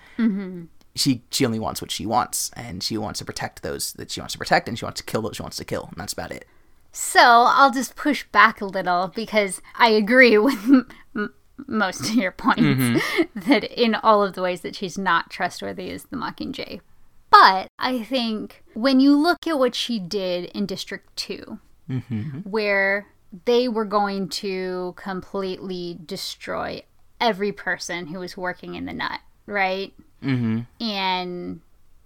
she 0.97 1.23
she 1.31 1.45
only 1.47 1.59
wants 1.59 1.81
what 1.81 1.91
she 1.91 2.07
wants 2.07 2.51
and 2.55 2.83
she 2.83 2.97
wants 2.99 3.19
to 3.19 3.25
protect 3.25 3.63
those 3.63 3.93
that 3.95 4.11
she 4.11 4.21
wants 4.21 4.33
to 4.33 4.39
protect 4.39 4.69
and 4.69 4.79
she 4.79 4.85
wants 4.85 5.01
to 5.01 5.05
kill 5.05 5.23
those 5.23 5.37
she 5.37 5.43
wants 5.43 5.57
to 5.59 5.65
kill 5.65 5.85
and 5.93 5.97
that's 6.01 6.13
about 6.13 6.33
it 6.33 6.47
So 6.93 7.21
I'll 7.21 7.71
just 7.71 7.95
push 7.97 8.25
back 8.33 8.61
a 8.61 8.65
little 8.65 9.09
because 9.15 9.61
I 9.75 9.91
agree 9.91 10.39
with 10.49 10.65
m- 11.15 11.33
most 11.67 12.01
of 12.09 12.15
your 12.15 12.33
points 12.33 12.61
Mm-hmm. 12.63 13.41
that 13.51 13.65
in 13.65 13.95
all 13.97 14.23
of 14.23 14.35
the 14.35 14.43
ways 14.43 14.63
that 14.63 14.75
she's 14.77 14.97
not 14.99 15.31
trustworthy 15.31 15.91
as 15.91 16.05
the 16.05 16.17
Mockingjay. 16.17 16.81
But 17.31 17.69
I 17.79 18.03
think 18.03 18.63
when 18.75 19.01
you 19.01 19.15
look 19.17 19.47
at 19.47 19.59
what 19.59 19.75
she 19.75 19.99
did 19.99 20.47
in 20.47 20.65
District 20.67 21.15
2, 21.17 21.59
Mm-hmm. 21.91 22.39
where 22.41 23.07
they 23.45 23.69
were 23.69 23.85
going 23.85 24.29
to 24.29 24.95
completely 24.97 25.99
destroy 26.05 26.83
every 27.21 27.53
person 27.53 28.07
who 28.09 28.19
was 28.21 28.37
working 28.37 28.75
in 28.75 28.87
the 28.87 28.93
nut, 28.93 29.21
right? 29.47 29.93
Mm-hmm. 30.22 30.61
And 30.83 31.61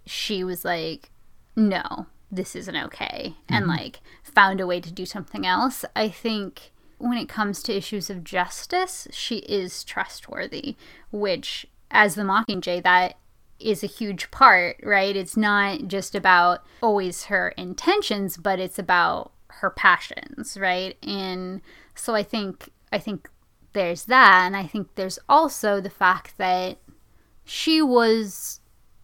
she 0.05 0.43
was 0.43 0.65
like 0.65 1.09
no 1.55 2.07
this 2.31 2.55
isn't 2.55 2.77
okay 2.77 3.35
and 3.49 3.67
like 3.67 3.99
found 4.23 4.61
a 4.61 4.67
way 4.67 4.79
to 4.79 4.91
do 4.91 5.05
something 5.05 5.45
else. 5.45 5.83
I 5.95 6.07
think 6.07 6.71
when 6.97 7.17
it 7.17 7.27
comes 7.27 7.61
to 7.63 7.75
issues 7.75 8.09
of 8.09 8.23
justice 8.23 9.07
she 9.11 9.37
is 9.39 9.83
trustworthy 9.83 10.75
which 11.11 11.65
as 11.89 12.15
the 12.15 12.21
mockingjay 12.21 12.81
that 12.83 13.17
is 13.59 13.83
a 13.83 13.87
huge 13.87 14.31
part 14.31 14.77
right? 14.81 15.15
It's 15.15 15.35
not 15.35 15.87
just 15.87 16.15
about 16.15 16.63
always 16.81 17.25
her 17.25 17.49
intentions 17.49 18.37
but 18.37 18.59
it's 18.59 18.79
about 18.79 19.33
her 19.47 19.69
passions 19.69 20.57
right? 20.57 20.97
And 21.03 21.61
so 21.95 22.15
i 22.15 22.23
think 22.23 22.69
i 22.91 22.97
think 22.97 23.29
there's 23.73 24.05
that 24.05 24.43
and 24.45 24.55
i 24.55 24.65
think 24.65 24.87
there's 24.95 25.19
also 25.29 25.79
the 25.79 25.89
fact 25.89 26.37
that 26.37 26.77
she 27.51 27.81
was 27.81 28.61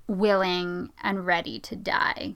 willing 0.08 0.90
and 1.04 1.26
ready 1.26 1.60
to 1.60 1.76
die 1.76 2.34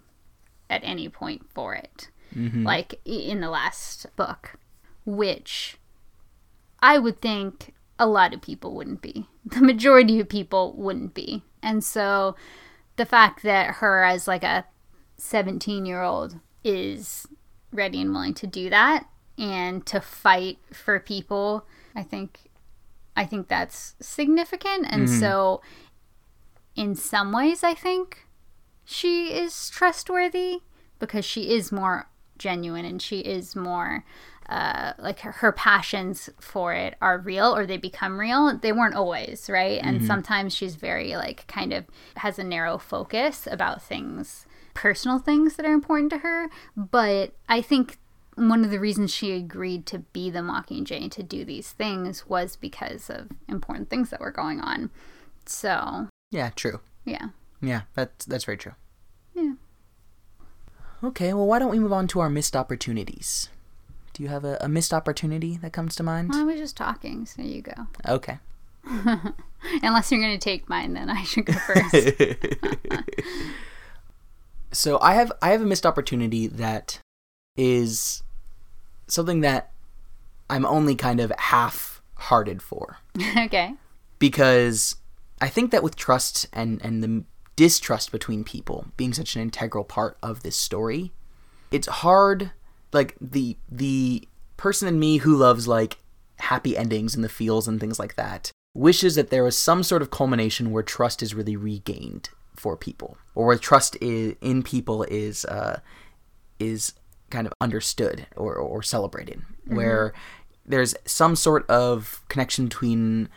at 0.70 0.82
any 0.84 1.08
point 1.08 1.42
for 1.54 1.74
it. 1.74 2.10
Mm-hmm. 2.36 2.66
Like 2.66 3.00
in 3.06 3.40
the 3.40 3.50
last 3.50 4.06
book 4.18 4.56
which 5.04 5.78
i 6.80 7.00
would 7.00 7.20
think 7.22 7.74
a 7.98 8.06
lot 8.06 8.36
of 8.36 8.42
people 8.42 8.76
wouldn't 8.76 9.02
be. 9.02 9.28
The 9.46 9.62
majority 9.62 10.20
of 10.20 10.30
people 10.30 10.74
wouldn't 10.78 11.14
be. 11.16 11.44
And 11.64 11.84
so 11.84 12.36
the 12.98 13.06
fact 13.06 13.42
that 13.44 13.76
her 13.76 14.04
as 14.04 14.28
like 14.28 14.44
a 14.44 14.66
17 15.18 15.86
year 15.86 16.02
old 16.02 16.40
is 16.64 17.26
ready 17.72 18.02
and 18.02 18.12
willing 18.12 18.34
to 18.36 18.48
do 18.48 18.70
that 18.70 19.08
and 19.38 19.86
to 19.86 20.02
fight 20.02 20.60
for 20.74 21.00
people 21.00 21.66
i 21.96 22.04
think 22.04 22.52
I 23.16 23.26
think 23.26 23.48
that's 23.48 23.96
significant. 24.00 24.88
And 24.90 25.08
mm-hmm. 25.08 25.20
so, 25.20 25.62
in 26.76 26.96
some 26.96 27.32
ways, 27.32 27.64
I 27.64 27.74
think 27.74 28.28
she 28.86 29.34
is 29.34 29.70
trustworthy 29.70 30.62
because 31.00 31.26
she 31.26 31.54
is 31.54 31.72
more 31.72 32.10
genuine 32.38 32.86
and 32.86 33.02
she 33.02 33.20
is 33.20 33.56
more 33.56 34.04
uh, 34.50 34.92
like 34.98 35.20
her, 35.20 35.32
her 35.32 35.52
passions 35.54 36.30
for 36.40 36.74
it 36.74 36.96
are 37.02 37.18
real 37.18 37.56
or 37.56 37.66
they 37.66 37.78
become 37.78 38.20
real. 38.20 38.58
They 38.58 38.74
weren't 38.74 38.96
always, 38.96 39.50
right? 39.50 39.80
And 39.82 40.04
sometimes 40.06 40.54
she's 40.54 40.76
very, 40.76 41.16
like, 41.16 41.48
kind 41.48 41.72
of 41.72 41.86
has 42.18 42.38
a 42.38 42.44
narrow 42.44 42.78
focus 42.78 43.48
about 43.50 43.82
things, 43.82 44.46
personal 44.74 45.20
things 45.20 45.56
that 45.56 45.66
are 45.66 45.74
important 45.74 46.10
to 46.12 46.18
her. 46.18 46.50
But 46.76 47.34
I 47.48 47.62
think 47.62 47.98
one 48.36 48.66
of 48.66 48.72
the 48.72 48.80
reasons 48.80 49.14
she 49.14 49.32
agreed 49.32 49.86
to 49.86 50.00
be 50.00 50.30
the 50.30 50.40
Mockingjay 50.40 51.10
to 51.12 51.24
do 51.24 51.46
these 51.46 51.72
things 51.72 52.28
was 52.28 52.58
because 52.58 53.10
of 53.10 53.30
important 53.48 53.90
things 53.90 54.10
that 54.10 54.20
were 54.20 54.32
going 54.32 54.60
on. 54.60 54.90
So, 55.46 56.10
Yeah, 56.32 56.50
true. 56.56 56.80
yeah. 57.06 57.30
Yeah, 57.62 57.82
that's 57.94 58.26
that's 58.26 58.46
very 58.46 58.58
true. 58.58 58.74
Yeah. 59.36 59.54
Okay, 61.04 61.34
well, 61.34 61.46
why 61.46 61.60
don't 61.60 61.70
we 61.70 61.78
move 61.78 61.94
on 61.94 62.08
to 62.08 62.20
our 62.20 62.30
missed 62.30 62.56
opportunities? 62.56 63.50
Do 64.14 64.24
you 64.24 64.30
have 64.30 64.44
a, 64.44 64.58
a 64.62 64.68
missed 64.68 64.94
opportunity 64.94 65.58
that 65.58 65.72
comes 65.72 65.96
to 65.98 66.04
mind? 66.04 66.32
I 66.34 66.44
was 66.44 66.58
just 66.58 66.76
talking, 66.76 67.26
so 67.26 67.42
you 67.44 67.62
go. 67.62 67.74
Okay. 68.08 68.40
Unless 69.84 70.12
you're 70.12 70.20
going 70.20 70.38
to 70.38 70.44
take 70.44 70.68
mine, 70.68 70.94
then 70.94 71.08
I 71.08 71.22
should 71.24 71.46
go 71.46 71.54
first. 71.54 71.96
so 74.72 75.00
I 75.00 75.14
have 75.14 75.32
I 75.40 75.52
have 75.52 75.62
a 75.62 75.66
missed 75.66 75.86
opportunity 75.86 76.48
that 76.48 77.00
is 77.56 78.24
something 79.08 79.42
that 79.42 79.72
I'm 80.50 80.66
only 80.66 80.96
kind 80.96 81.20
of 81.20 81.32
half-hearted 81.38 82.62
for 82.62 82.98
okay. 83.38 83.76
because 84.18 84.96
I 85.42 85.50
think 85.50 85.72
that 85.72 85.84
with 85.84 85.96
trust 85.96 86.48
and 86.54 86.80
and 86.84 87.04
the 87.04 87.24
distrust 87.56 88.12
between 88.12 88.44
people 88.44 88.86
being 88.96 89.14
such 89.14 89.36
an 89.36 89.42
integral 89.42 89.84
part 89.84 90.18
of 90.24 90.44
this 90.44 90.56
story, 90.56 91.12
it's 91.72 91.88
hard 91.88 92.52
like 92.94 93.16
the 93.20 93.58
the 93.70 94.28
person 94.58 94.88
in 94.88 95.00
me 95.00 95.18
who 95.18 95.36
loves 95.36 95.68
like 95.68 95.98
happy 96.38 96.78
endings 96.78 97.16
and 97.16 97.24
the 97.24 97.30
feels 97.30 97.68
and 97.68 97.80
things 97.80 98.00
like 98.00 98.16
that 98.16 98.52
wishes 98.74 99.16
that 99.16 99.30
there 99.30 99.44
was 99.44 99.58
some 99.58 99.84
sort 99.84 100.02
of 100.02 100.12
culmination 100.12 100.72
where 100.72 100.84
trust 100.84 101.22
is 101.22 101.36
really 101.36 101.56
regained 101.56 102.30
for 102.56 102.78
people 102.78 103.18
or 103.36 103.48
where 103.48 103.58
trust 103.58 103.98
is, 104.02 104.36
in 104.42 104.64
people 104.64 105.04
is 105.04 105.46
uh, 105.46 105.80
is 106.60 106.94
kind 107.30 107.48
of 107.48 107.54
understood 107.62 108.28
or, 108.36 108.56
or 108.56 108.84
celebrated 108.84 109.42
where 109.66 110.14
there's 110.66 110.94
some 111.06 111.36
sort 111.36 111.68
of 111.70 112.22
connection 112.28 112.66
between 112.66 113.30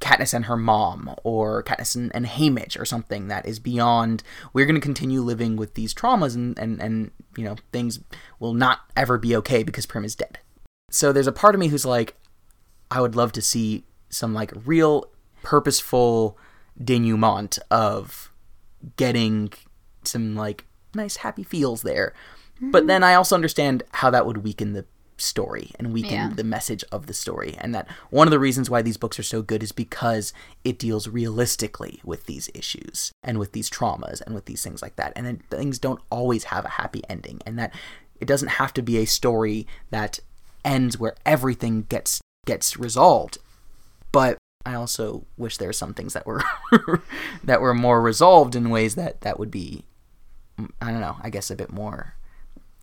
Katniss 0.00 0.32
and 0.32 0.46
her 0.46 0.56
mom, 0.56 1.14
or 1.24 1.62
Katniss 1.62 1.94
and, 1.94 2.10
and 2.14 2.26
Haymitch, 2.26 2.80
or 2.80 2.84
something 2.84 3.28
that 3.28 3.46
is 3.46 3.58
beyond. 3.58 4.22
We're 4.52 4.66
going 4.66 4.80
to 4.80 4.80
continue 4.80 5.20
living 5.20 5.56
with 5.56 5.74
these 5.74 5.94
traumas, 5.94 6.34
and, 6.34 6.58
and 6.58 6.80
and 6.80 7.10
you 7.36 7.44
know 7.44 7.56
things 7.72 8.00
will 8.38 8.54
not 8.54 8.80
ever 8.96 9.18
be 9.18 9.36
okay 9.36 9.62
because 9.62 9.86
Prim 9.86 10.04
is 10.04 10.16
dead. 10.16 10.38
So 10.90 11.12
there's 11.12 11.26
a 11.26 11.32
part 11.32 11.54
of 11.54 11.60
me 11.60 11.68
who's 11.68 11.86
like, 11.86 12.16
I 12.90 13.00
would 13.00 13.14
love 13.14 13.32
to 13.32 13.42
see 13.42 13.84
some 14.08 14.34
like 14.34 14.52
real 14.64 15.06
purposeful 15.42 16.36
denouement 16.82 17.58
of 17.70 18.32
getting 18.96 19.52
some 20.04 20.34
like 20.34 20.66
nice 20.94 21.16
happy 21.16 21.42
feels 21.42 21.82
there. 21.82 22.14
But 22.60 22.80
mm-hmm. 22.80 22.86
then 22.88 23.04
I 23.04 23.14
also 23.14 23.34
understand 23.34 23.82
how 23.92 24.10
that 24.10 24.26
would 24.26 24.38
weaken 24.38 24.72
the 24.72 24.84
story 25.20 25.72
and 25.78 25.92
weaken 25.92 26.12
Yeah. 26.12 26.30
the 26.34 26.44
message 26.44 26.84
of 26.90 27.06
the 27.06 27.14
story. 27.14 27.54
And 27.58 27.74
that 27.74 27.86
one 28.10 28.26
of 28.26 28.30
the 28.30 28.38
reasons 28.38 28.68
why 28.70 28.82
these 28.82 28.96
books 28.96 29.18
are 29.18 29.22
so 29.24 29.42
good 29.42 29.62
is 29.62 29.72
because 29.72 30.32
it 30.64 30.78
deals 30.78 31.08
realistically 31.08 32.00
with 32.04 32.26
these 32.26 32.48
issues 32.54 33.12
and 33.22 33.38
with 33.38 33.52
these 33.52 33.70
traumas 33.70 34.20
and 34.20 34.34
with 34.34 34.46
these 34.46 34.62
things 34.62 34.82
like 34.82 34.96
that. 34.96 35.12
And 35.16 35.26
then 35.26 35.42
things 35.50 35.78
don't 35.78 36.00
always 36.10 36.44
have 36.44 36.64
a 36.64 36.70
happy 36.70 37.02
ending. 37.08 37.40
And 37.46 37.58
that 37.58 37.74
it 38.20 38.26
doesn't 38.26 38.48
have 38.48 38.72
to 38.74 38.82
be 38.82 38.98
a 38.98 39.04
story 39.06 39.66
that 39.90 40.18
ends 40.64 40.98
where 40.98 41.14
everything 41.24 41.86
gets 41.88 42.20
gets 42.46 42.76
resolved. 42.76 43.38
But 44.12 44.36
I 44.66 44.74
also 44.74 45.24
wish 45.38 45.56
there 45.56 45.68
were 45.68 45.72
some 45.72 45.94
things 45.94 46.12
that 46.12 46.26
were 46.26 46.42
that 47.44 47.60
were 47.60 47.74
more 47.74 48.02
resolved 48.02 48.54
in 48.54 48.68
ways 48.70 48.94
that 48.96 49.22
that 49.22 49.38
would 49.38 49.50
be 49.50 49.84
I 50.82 50.90
don't 50.90 51.00
know 51.00 51.16
I 51.22 51.30
guess 51.30 51.50
a 51.50 51.56
bit 51.56 51.72
more 51.72 52.14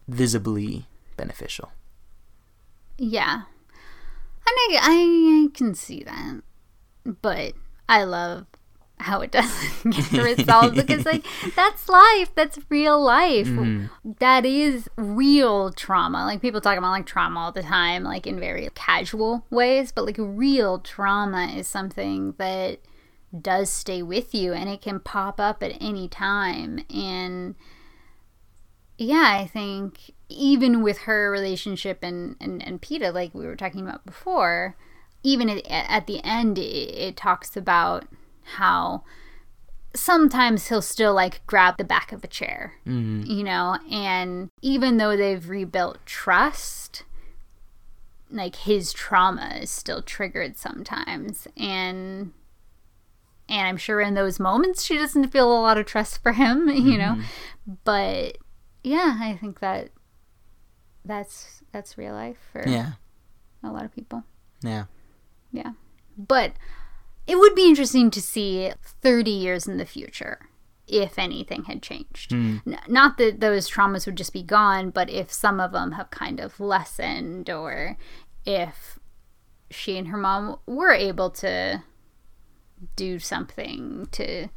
visibly 0.08 0.86
beneficial 1.18 1.72
Yeah. 2.98 3.34
And 4.48 4.56
I, 4.80 4.80
I, 4.82 5.48
can 5.54 5.74
see 5.76 6.04
that. 6.04 6.42
But 7.22 7.54
I 7.88 8.04
love 8.04 8.46
how 9.00 9.22
it 9.22 9.32
doesn't 9.32 9.92
get 9.92 10.12
resolved 10.38 10.76
because, 10.76 11.06
like, 11.06 11.26
that's 11.56 11.88
life. 11.90 12.34
That's 12.34 12.60
real 12.70 13.02
life. 13.02 13.48
Mm-hmm. 13.48 14.12
That 14.20 14.46
is 14.46 14.90
real 14.96 15.72
trauma. 15.72 16.26
Like, 16.26 16.42
people 16.42 16.62
talk 16.62 16.78
about, 16.78 16.92
like, 16.92 17.06
trauma 17.06 17.40
all 17.40 17.52
the 17.52 17.64
time, 17.64 18.04
like, 18.04 18.26
in 18.26 18.40
very 18.40 18.68
casual 18.74 19.46
ways. 19.50 19.92
But, 19.92 20.06
like, 20.06 20.18
real 20.18 20.80
trauma 20.80 21.48
is 21.56 21.68
something 21.68 22.34
that 22.38 22.80
does 23.40 23.70
stay 23.70 24.02
with 24.02 24.34
you 24.34 24.54
and 24.54 24.70
it 24.70 24.82
can 24.82 25.00
pop 25.02 25.40
up 25.40 25.62
at 25.62 25.78
any 25.82 26.08
time. 26.08 26.80
And, 26.90 27.56
yeah, 28.98 29.38
I 29.40 29.46
think 29.46 30.14
even 30.30 30.82
with 30.82 31.00
her 31.00 31.32
relationship 31.32 32.00
and, 32.04 32.36
and, 32.40 32.66
and 32.66 32.82
Peeta, 32.82 33.14
like 33.14 33.34
we 33.34 33.46
were 33.46 33.56
talking 33.56 33.82
about 33.82 34.06
before, 34.06 34.76
even 35.24 35.50
at, 35.50 35.66
at 35.68 36.08
the 36.08 36.24
end, 36.24 36.58
it, 36.58 36.62
it 36.62 37.18
talks 37.18 37.56
about 37.56 38.06
how 38.56 39.04
sometimes 39.96 40.68
he'll 40.68 40.82
still 40.82 41.14
like 41.14 41.46
grab 41.48 41.78
the 41.78 41.84
back 41.84 42.12
of 42.12 42.24
a 42.24 42.28
chair, 42.28 42.74
mm-hmm. 42.86 43.30
you 43.30 43.44
know, 43.44 43.78
and 43.92 44.50
even 44.62 44.98
though 44.98 45.18
they've 45.18 45.50
rebuilt 45.50 45.98
trust, 46.06 47.04
like 48.30 48.56
his 48.56 48.94
trauma 48.94 49.58
is 49.62 49.70
still 49.70 50.02
triggered 50.02 50.58
sometimes. 50.58 51.48
And 51.58 52.34
and 53.50 53.68
I'm 53.68 53.78
sure 53.78 54.02
in 54.02 54.14
those 54.14 54.40
moments 54.40 54.84
she 54.84 54.98
doesn't 54.98 55.30
feel 55.30 55.52
a 55.52 55.62
lot 55.62 55.78
of 55.78 55.86
trust 55.86 56.22
for 56.22 56.34
him, 56.34 56.70
you 56.70 56.98
know. 56.98 57.16
Mm-hmm. 57.16 57.74
But 57.84 58.38
yeah, 58.84 59.18
I 59.20 59.38
think 59.40 59.60
that 59.60 59.90
that's 61.08 61.64
that's 61.72 61.98
real 61.98 62.14
life 62.14 62.38
for 62.52 62.68
yeah 62.68 62.94
a 63.64 63.72
lot 63.72 63.86
of 63.86 63.94
people. 63.94 64.24
yeah 64.62 64.86
Yeah. 65.52 65.72
But 66.18 66.54
it 67.26 67.38
would 67.38 67.56
be 67.56 67.68
interesting 67.68 68.10
to 68.12 68.22
see 68.22 68.72
30 68.82 69.30
years 69.32 69.68
in 69.68 69.78
the 69.78 69.86
future 69.86 70.48
if 70.88 71.20
anything 71.20 71.66
had 71.66 71.82
changed. 71.82 72.32
Hmm. 72.32 72.58
N- 72.66 72.80
not 72.88 73.18
that 73.18 73.40
those 73.42 73.70
traumas 73.70 74.06
would 74.06 74.16
just 74.16 74.32
be 74.34 74.44
gone, 74.44 74.90
but 74.90 75.10
if 75.10 75.32
some 75.32 75.60
of 75.60 75.74
them 75.74 75.94
have 75.94 76.10
kind 76.10 76.40
of 76.40 76.60
lessened 76.60 77.50
or 77.50 77.98
if 78.46 78.98
she 79.70 79.98
and 79.98 80.08
her 80.08 80.18
mom 80.18 80.58
were 80.66 80.94
able 80.94 81.30
to 81.32 81.84
do 82.96 83.20
something 83.20 84.08
to 84.12 84.48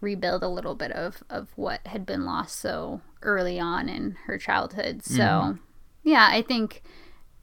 rebuild 0.00 0.42
a 0.42 0.48
little 0.48 0.74
bit 0.74 0.92
of, 0.92 1.24
of 1.28 1.48
what 1.56 1.84
had 1.86 2.06
been 2.06 2.24
lost 2.24 2.58
so 2.58 3.00
early 3.22 3.58
on 3.58 3.88
in 3.88 4.16
her 4.26 4.38
childhood. 4.38 5.02
So, 5.02 5.22
mm-hmm. 5.22 5.63
Yeah, 6.04 6.28
I 6.30 6.42
think 6.42 6.82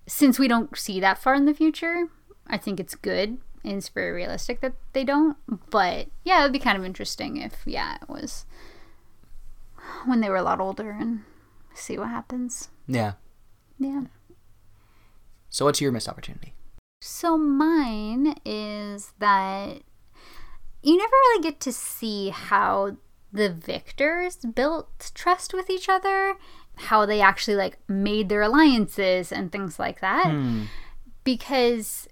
since 0.08 0.39
we 0.39 0.47
don't 0.47 0.78
see 0.78 1.00
that 1.00 1.17
far 1.17 1.34
in 1.36 1.45
the 1.45 1.54
future, 1.54 2.06
I 2.47 2.58
think 2.58 2.80
it's 2.80 2.95
good 2.95 3.38
and 3.63 3.74
it's 3.78 3.89
very 3.89 4.12
realistic 4.12 4.62
that 4.62 4.74
they 4.93 5.04
don't. 5.04 5.38
But 5.69 6.08
yeah, 6.24 6.39
it 6.39 6.43
would 6.43 6.54
be 6.54 6.60
kind 6.60 6.78
of 6.78 6.86
interesting 6.86 7.38
if, 7.38 7.56
yeah, 7.65 7.97
it 8.02 8.08
was 8.10 8.45
when 10.06 10.21
they 10.21 10.30
were 10.30 10.36
a 10.38 10.43
lot 10.43 10.60
older 10.60 10.91
and 10.91 11.21
see 11.74 11.97
what 11.97 12.10
happens. 12.10 12.69
yeah 12.88 13.13
Yeah. 13.80 14.04
so 15.50 15.65
what's 15.65 15.82
your 15.82 15.91
missed 15.91 16.10
opportunity 16.10 16.54
So 17.02 17.38
mine 17.38 18.36
is 18.45 19.13
that 19.19 19.82
you 20.84 20.97
never 20.97 21.12
really 21.12 21.43
get 21.43 21.60
to 21.62 21.71
see 21.71 22.30
how 22.30 22.97
the 23.32 23.50
victors 23.50 24.36
built 24.38 25.12
trust 25.13 25.54
with 25.54 25.69
each 25.69 25.88
other, 25.88 26.36
how 26.81 27.05
they 27.05 27.21
actually 27.21 27.55
like 27.55 27.77
made 27.87 28.29
their 28.29 28.41
alliances 28.41 29.31
and 29.31 29.51
things 29.51 29.79
like 29.79 30.01
that. 30.01 30.27
Hmm. 30.31 30.63
Because 31.23 32.07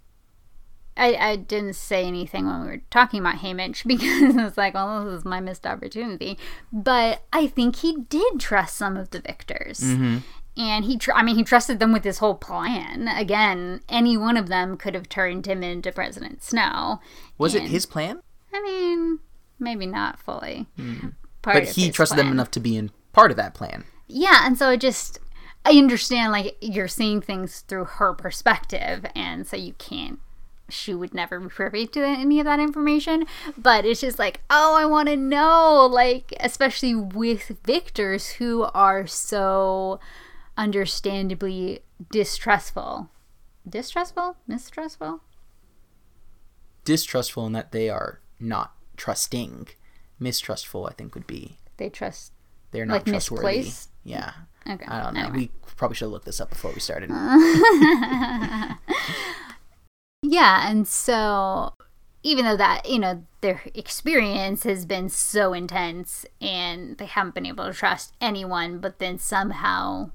I, 0.99 1.15
I 1.15 1.35
didn't 1.37 1.73
say 1.73 2.05
anything 2.05 2.45
when 2.45 2.61
we 2.61 2.67
were 2.67 2.81
talking 2.89 3.21
about 3.21 3.37
Haymitch 3.37 3.83
because 3.87 4.35
it's 4.35 4.57
like, 4.57 4.73
well, 4.73 5.05
this 5.05 5.19
is 5.19 5.25
my 5.25 5.39
missed 5.39 5.65
opportunity. 5.65 6.37
But 6.71 7.23
I 7.31 7.47
think 7.47 7.77
he 7.77 8.01
did 8.09 8.39
trust 8.39 8.75
some 8.75 8.97
of 8.97 9.09
the 9.11 9.21
victors. 9.21 9.79
Mm-hmm. 9.79 10.17
And 10.57 10.83
he, 10.83 10.97
tr- 10.97 11.13
I 11.13 11.23
mean, 11.23 11.37
he 11.37 11.43
trusted 11.43 11.79
them 11.79 11.93
with 11.93 12.03
his 12.03 12.17
whole 12.17 12.35
plan. 12.35 13.07
Again, 13.07 13.79
any 13.87 14.17
one 14.17 14.35
of 14.35 14.49
them 14.49 14.75
could 14.75 14.93
have 14.93 15.07
turned 15.07 15.47
him 15.47 15.63
into 15.63 15.91
President 15.91 16.43
Snow. 16.43 16.99
was 17.37 17.55
it 17.55 17.63
his 17.63 17.85
plan 17.85 18.21
I 18.53 18.61
mean, 18.61 19.19
maybe 19.59 19.85
not 19.85 20.19
fully. 20.19 20.67
Hmm. 20.75 21.09
Part 21.41 21.55
but 21.55 21.63
he 21.69 21.91
trusted 21.91 22.17
them 22.17 22.31
enough 22.31 22.51
to 22.51 22.59
be 22.59 22.75
in 22.75 22.91
part 23.13 23.31
of 23.31 23.37
that 23.37 23.53
plan 23.53 23.85
Yeah, 24.09 24.45
and 24.45 24.57
so 24.57 24.71
it 24.71 24.81
just 24.81 25.19
I 25.65 25.71
understand 25.71 26.31
like 26.31 26.57
you're 26.61 26.87
seeing 26.87 27.21
things 27.21 27.61
through 27.61 27.85
her 27.85 28.13
perspective 28.13 29.05
and 29.15 29.45
so 29.47 29.55
you 29.55 29.73
can't 29.73 30.19
she 30.71 30.93
would 30.93 31.13
never 31.13 31.39
be 31.39 31.47
privy 31.49 31.87
to 31.87 32.05
any 32.05 32.39
of 32.39 32.45
that 32.45 32.59
information. 32.59 33.25
But 33.57 33.85
it's 33.85 34.01
just 34.01 34.19
like, 34.19 34.41
oh, 34.51 34.75
I 34.75 34.85
want 34.85 35.09
to 35.09 35.17
know, 35.17 35.87
like, 35.91 36.31
especially 36.39 36.93
with 36.93 37.57
victors 37.65 38.33
who 38.33 38.63
are 38.75 39.07
so 39.07 39.99
understandably 40.55 41.79
distrustful. 42.11 43.09
Distrustful? 43.67 44.35
Mistrustful? 44.47 45.21
Distrustful 46.85 47.45
in 47.47 47.53
that 47.53 47.71
they 47.71 47.89
are 47.89 48.19
not 48.39 48.73
trusting. 48.95 49.69
Mistrustful, 50.19 50.85
I 50.87 50.93
think, 50.93 51.15
would 51.15 51.27
be 51.27 51.57
They 51.77 51.89
trust. 51.89 52.31
they're 52.71 52.85
not 52.85 52.93
Like 52.93 53.05
trustworthy. 53.05 53.57
misplaced? 53.57 53.89
Yeah. 54.09 54.33
Okay. 54.69 54.85
I 54.87 55.03
don't 55.03 55.13
know. 55.13 55.21
anyway. 55.21 55.37
We 55.37 55.51
probably 55.75 55.95
should 55.95 56.05
have 56.05 56.11
looked 56.11 56.25
this 56.25 56.41
up 56.41 56.49
before 56.49 56.71
we 56.73 56.79
started. 56.79 57.09
Yeah, 60.21 60.69
and 60.69 60.87
so 60.87 61.73
even 62.23 62.43
though 62.45 62.57
that, 62.57 62.87
you 62.89 62.99
know, 62.99 63.25
their 63.41 63.61
experience 63.73 64.63
has 64.63 64.85
been 64.85 65.07
so 65.09 65.53
intense 65.53 66.25
and 66.41 66.97
they 66.97 67.05
haven't 67.05 67.35
been 67.35 67.45
able 67.45 67.65
to 67.65 67.73
trust 67.73 68.13
anyone, 68.19 68.79
but 68.79 68.99
then 68.99 69.17
somehow 69.17 70.11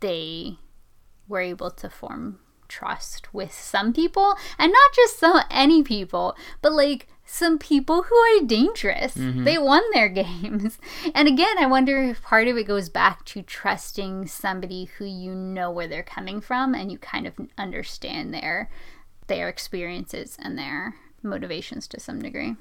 they 0.00 0.58
were 1.28 1.40
able 1.40 1.70
to 1.70 1.88
form 1.88 2.40
trust 2.66 3.32
with 3.32 3.52
some 3.52 3.92
people 3.92 4.34
and 4.58 4.72
not 4.72 4.92
just 4.94 5.18
so 5.18 5.40
any 5.50 5.82
people, 5.82 6.36
but 6.60 6.72
like 6.72 7.06
some 7.30 7.58
people 7.58 8.04
who 8.04 8.16
are 8.16 8.46
dangerous. 8.46 9.12
They 9.14 9.58
won 9.58 9.82
their 9.92 10.08
games. 10.08 10.78
And 11.14 11.28
again, 11.28 11.58
I 11.58 11.66
wonder 11.66 12.02
if 12.02 12.22
part 12.22 12.48
of 12.48 12.56
it 12.56 12.66
goes 12.66 12.88
back 12.88 13.26
to 13.26 13.42
trusting 13.42 14.26
somebody 14.28 14.86
who 14.86 15.04
you 15.04 15.34
know 15.34 15.70
where 15.70 15.86
they're 15.86 16.02
coming 16.02 16.40
from 16.40 16.74
and 16.74 16.90
you 16.90 16.96
kind 16.96 17.26
of 17.26 17.34
understand 17.58 18.32
their 18.32 18.70
their 19.26 19.50
experiences 19.50 20.38
and 20.40 20.58
their 20.58 20.94
motivations 21.22 21.86
to 21.88 22.00
some 22.00 22.22
degree. 22.22 22.56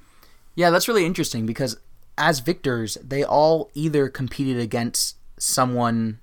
Yeah, 0.53 0.69
that's 0.69 0.89
really 0.89 1.05
interesting 1.05 1.45
because 1.45 1.77
as 2.17 2.39
victors, 2.39 2.97
they 3.01 3.23
all 3.23 3.71
either 3.73 4.09
competed 4.09 4.59
against 4.59 5.15
someone 5.37 6.19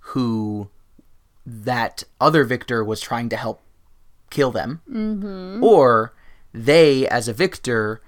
who 0.00 0.70
that 1.46 2.02
other 2.20 2.42
victor 2.42 2.82
was 2.82 3.00
trying 3.00 3.28
to 3.28 3.36
help 3.36 3.60
kill 4.28 4.50
them, 4.50 4.82
mm-hmm. 4.90 5.62
or 5.62 6.14
they, 6.52 7.06
as 7.08 7.28
a 7.28 7.32
victor, 7.32 8.00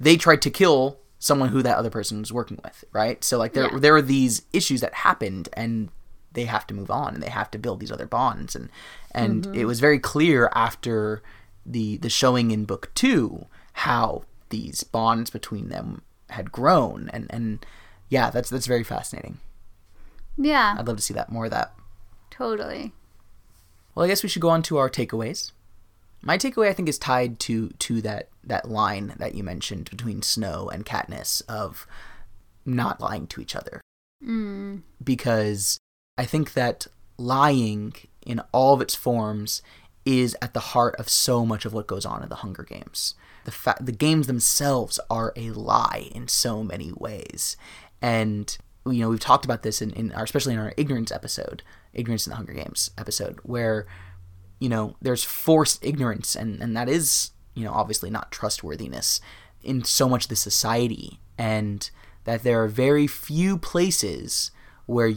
they 0.00 0.16
tried 0.16 0.42
to 0.42 0.50
kill 0.50 0.98
someone 1.18 1.50
who 1.50 1.62
that 1.62 1.76
other 1.76 1.90
person 1.90 2.18
was 2.18 2.32
working 2.32 2.58
with, 2.64 2.84
right? 2.92 3.22
So 3.22 3.38
like 3.38 3.52
there 3.52 3.70
Yeah. 3.72 3.78
there 3.78 3.94
are 3.94 4.02
these 4.02 4.42
issues 4.52 4.80
that 4.80 4.94
happened, 4.94 5.48
and 5.52 5.90
they 6.32 6.44
have 6.46 6.66
to 6.68 6.74
move 6.74 6.90
on, 6.90 7.14
and 7.14 7.22
they 7.22 7.30
have 7.30 7.50
to 7.52 7.58
build 7.58 7.80
these 7.80 7.92
other 7.92 8.06
bonds, 8.06 8.56
and 8.56 8.68
and 9.12 9.44
mm-hmm. 9.44 9.54
it 9.54 9.64
was 9.66 9.80
very 9.80 9.98
clear 9.98 10.50
after 10.54 11.22
the 11.64 11.96
the 11.98 12.10
showing 12.10 12.50
in 12.50 12.64
book 12.64 12.90
two 12.94 13.46
how 13.74 14.24
these 14.48 14.82
bonds 14.82 15.30
between 15.30 15.68
them 15.68 16.02
had 16.30 16.50
grown, 16.50 17.08
and 17.12 17.26
and 17.30 17.64
yeah, 18.08 18.30
that's 18.30 18.50
that's 18.50 18.66
very 18.66 18.84
fascinating. 18.84 19.38
Yeah, 20.36 20.74
I'd 20.78 20.86
love 20.88 20.96
to 20.96 21.02
see 21.02 21.14
that 21.14 21.30
more 21.30 21.44
of 21.44 21.50
that. 21.52 21.72
totally. 22.30 22.92
Well, 23.94 24.06
I 24.06 24.08
guess 24.08 24.22
we 24.22 24.28
should 24.28 24.42
go 24.42 24.48
on 24.48 24.62
to 24.62 24.78
our 24.78 24.88
takeaways. 24.88 25.52
My 26.22 26.38
takeaway, 26.38 26.68
I 26.68 26.72
think, 26.72 26.88
is 26.88 26.98
tied 26.98 27.38
to 27.40 27.70
to 27.70 28.00
that 28.02 28.28
that 28.44 28.68
line 28.70 29.14
that 29.18 29.34
you 29.34 29.42
mentioned 29.42 29.90
between 29.90 30.22
Snow 30.22 30.68
and 30.68 30.86
Katniss 30.86 31.42
of 31.48 31.86
not 32.64 33.00
lying 33.00 33.26
to 33.28 33.40
each 33.40 33.56
other, 33.56 33.80
Mm, 34.24 34.82
because 35.02 35.78
I 36.16 36.24
think 36.24 36.52
that 36.52 36.86
lying 37.18 37.94
in 38.24 38.40
all 38.52 38.74
of 38.74 38.80
its 38.80 38.94
forms 38.94 39.62
is 40.04 40.36
at 40.40 40.54
the 40.54 40.60
heart 40.60 40.94
of 40.96 41.08
so 41.08 41.44
much 41.44 41.64
of 41.64 41.72
what 41.72 41.86
goes 41.86 42.06
on 42.06 42.22
in 42.22 42.28
the 42.28 42.36
Hunger 42.36 42.62
Games. 42.62 43.14
The 43.44 43.50
fa- 43.50 43.76
the 43.80 43.92
games 43.92 44.28
themselves 44.28 45.00
are 45.10 45.32
a 45.36 45.50
lie 45.50 46.08
in 46.14 46.28
so 46.28 46.62
many 46.62 46.92
ways, 46.92 47.56
and 48.00 48.56
you 48.86 49.00
know 49.00 49.08
we've 49.10 49.18
talked 49.20 49.44
about 49.44 49.62
this 49.62 49.82
in, 49.82 49.90
in 49.90 50.12
our 50.12 50.22
especially 50.22 50.54
in 50.54 50.60
our 50.60 50.72
ignorance 50.76 51.10
episode, 51.10 51.62
ignorance 51.92 52.26
in 52.26 52.30
the 52.30 52.36
Hunger 52.36 52.52
Games 52.52 52.90
episode, 52.96 53.40
where 53.42 53.86
you 54.62 54.68
know 54.68 54.94
there's 55.02 55.24
forced 55.24 55.84
ignorance, 55.84 56.36
and 56.36 56.62
and 56.62 56.76
that 56.76 56.88
is 56.88 57.32
you 57.54 57.64
know 57.64 57.72
obviously 57.72 58.10
not 58.10 58.30
trustworthiness 58.30 59.20
in 59.60 59.82
so 59.82 60.08
much 60.08 60.28
the 60.28 60.36
society, 60.36 61.18
and 61.36 61.90
that 62.22 62.44
there 62.44 62.62
are 62.62 62.68
very 62.68 63.08
few 63.08 63.58
places 63.58 64.52
where 64.86 65.14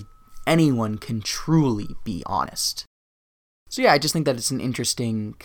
anyone 0.47 0.97
can 0.97 1.21
truly 1.21 1.89
be 2.03 2.23
honest. 2.25 2.85
So 3.69 3.83
yeah, 3.83 3.93
I 3.93 3.99
just 3.99 4.13
think 4.13 4.25
that 4.25 4.35
it's 4.35 4.49
an 4.49 4.59
interesting 4.59 5.35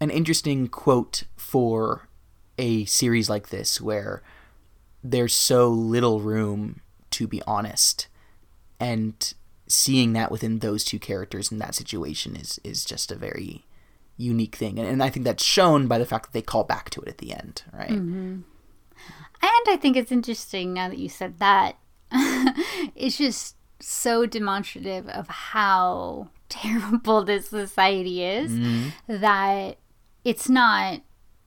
an 0.00 0.08
interesting 0.08 0.68
quote 0.68 1.24
for 1.36 2.08
a 2.56 2.86
series 2.86 3.28
like 3.28 3.50
this 3.50 3.82
where 3.82 4.22
there's 5.04 5.34
so 5.34 5.68
little 5.68 6.20
room 6.20 6.80
to 7.10 7.28
be 7.28 7.42
honest 7.46 8.08
and 8.80 9.34
seeing 9.72 10.12
that 10.12 10.30
within 10.30 10.58
those 10.58 10.84
two 10.84 10.98
characters 10.98 11.50
in 11.50 11.58
that 11.58 11.74
situation 11.74 12.36
is 12.36 12.60
is 12.62 12.84
just 12.84 13.10
a 13.10 13.16
very 13.16 13.64
unique 14.16 14.56
thing 14.56 14.78
and, 14.78 14.88
and 14.88 15.02
i 15.02 15.08
think 15.08 15.24
that's 15.24 15.42
shown 15.42 15.86
by 15.86 15.98
the 15.98 16.06
fact 16.06 16.26
that 16.26 16.32
they 16.32 16.42
call 16.42 16.64
back 16.64 16.90
to 16.90 17.00
it 17.00 17.08
at 17.08 17.18
the 17.18 17.32
end 17.32 17.62
right 17.72 17.90
mm-hmm. 17.90 18.40
And 19.42 19.74
I 19.74 19.76
think 19.76 19.96
it's 19.96 20.12
interesting 20.12 20.72
now 20.72 20.88
that 20.88 20.98
you 20.98 21.08
said 21.08 21.40
that. 21.40 21.76
it's 22.94 23.18
just 23.18 23.56
so 23.80 24.24
demonstrative 24.24 25.08
of 25.08 25.26
how 25.28 26.28
terrible 26.48 27.24
this 27.24 27.48
society 27.48 28.22
is 28.24 28.52
mm-hmm. 28.52 28.88
that 29.20 29.78
it's 30.24 30.48
not 30.48 31.00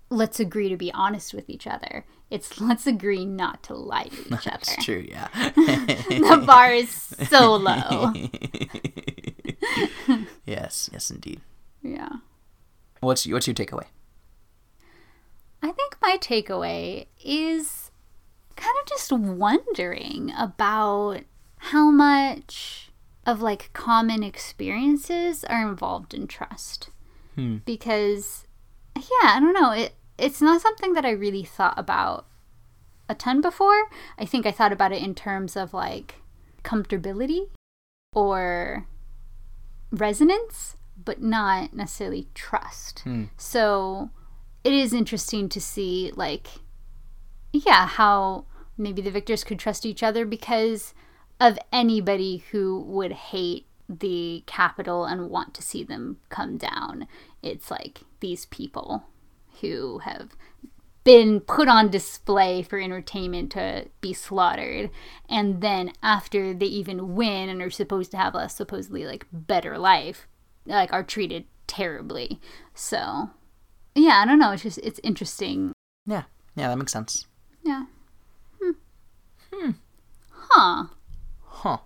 let's 0.10 0.40
agree 0.40 0.70
to 0.70 0.78
be 0.78 0.92
honest 0.94 1.34
with 1.34 1.50
each 1.50 1.66
other. 1.66 2.06
It's 2.30 2.60
let's 2.70 2.88
agree 2.88 3.26
not 3.26 3.64
to 3.64 3.74
lie 3.76 4.06
to 4.06 4.34
each 4.36 4.48
other. 4.48 4.60
it's 4.62 4.84
true 4.86 5.06
yeah 5.08 5.28
The 5.46 6.44
bar 6.46 6.72
is 6.74 6.90
so 7.30 7.56
low. 7.56 8.14
yes 10.46 10.90
yes 10.92 11.12
indeed 11.12 11.42
Yeah. 11.82 12.10
what's 13.00 13.28
what's 13.28 13.48
your 13.48 13.54
takeaway 13.56 13.86
I 15.62 15.72
think 15.72 15.98
my 16.02 16.18
takeaway 16.22 17.08
is 17.24 17.90
kind 18.56 18.76
of 18.82 18.88
just 18.88 19.12
wondering 19.12 20.32
about 20.38 21.22
how 21.58 21.90
much 21.90 22.92
of 23.26 23.42
like 23.42 23.72
common 23.74 24.22
experiences 24.22 25.44
are 25.46 25.68
involved 25.68 26.14
in 26.14 26.28
trust. 26.28 26.92
Hmm. 27.34 27.58
Because 27.66 28.46
yeah, 28.96 29.02
I 29.34 29.40
don't 29.40 29.54
know, 29.54 29.72
it 29.72 29.96
it's 30.18 30.42
not 30.42 30.62
something 30.62 30.94
that 30.94 31.06
I 31.06 31.12
really 31.12 31.44
thought 31.44 31.78
about 31.78 32.26
a 33.08 33.16
ton 33.16 33.42
before. 33.42 33.90
I 34.18 34.26
think 34.26 34.46
I 34.46 34.52
thought 34.52 34.74
about 34.74 34.92
it 34.92 35.04
in 35.04 35.16
terms 35.16 35.56
of 35.56 35.74
like 35.74 36.16
comfortability 36.64 37.50
or 38.14 38.88
resonance, 39.92 40.78
but 41.04 41.22
not 41.22 41.74
necessarily 41.74 42.28
trust. 42.34 43.00
Hmm. 43.00 43.26
So 43.38 44.10
it 44.66 44.74
is 44.74 44.94
interesting 44.94 45.48
to 45.48 45.62
see 45.62 46.12
like 46.16 46.48
yeah 47.54 47.86
how 47.86 48.46
maybe 48.78 49.02
the 49.02 49.12
victors 49.12 49.46
could 49.46 49.60
trust 49.60 49.86
each 49.86 50.04
other 50.04 50.26
because 50.26 50.94
of 51.40 51.60
anybody 51.72 52.44
who 52.52 52.82
would 52.82 53.12
hate 53.12 53.68
the 53.88 54.44
Capitol 54.48 55.06
and 55.06 55.30
want 55.30 55.54
to 55.54 55.62
see 55.62 55.84
them 55.84 56.18
come 56.30 56.58
down 56.58 57.08
it's 57.44 57.70
like 57.70 58.02
these 58.20 58.48
people 58.48 59.04
who 59.62 60.00
have 60.00 60.36
been 61.04 61.40
put 61.40 61.68
on 61.68 61.90
display 61.90 62.64
for 62.64 62.80
entertainment 62.80 63.52
to 63.52 63.86
be 64.02 64.12
slaughtered 64.12 64.90
and 65.30 65.62
then 65.62 65.92
after 66.02 66.54
they 66.54 66.66
even 66.66 67.14
win 67.16 67.48
and 67.48 67.62
are 67.62 67.70
supposed 67.70 68.10
to 68.12 68.18
have 68.18 68.34
a 68.34 68.50
supposedly 68.50 69.06
like 69.06 69.26
better 69.32 69.78
life 69.78 70.28
like 70.66 70.92
are 70.92 71.04
treated 71.04 71.46
terribly 71.68 72.40
so 72.74 73.30
yeah, 73.98 74.22
I 74.22 74.26
don't 74.26 74.40
know. 74.40 74.52
It's 74.52 74.64
just 74.64 74.78
it's 74.80 75.00
interesting. 75.04 75.72
yeah 76.06 76.24
yeah 76.56 76.68
that 76.68 76.78
makes 76.78 76.92
sense 76.92 77.26
Yeah. 77.64 77.86
Hmm. 78.62 78.72
Hmm. 79.54 79.72
Huh. 80.30 80.86
huh 81.44 81.78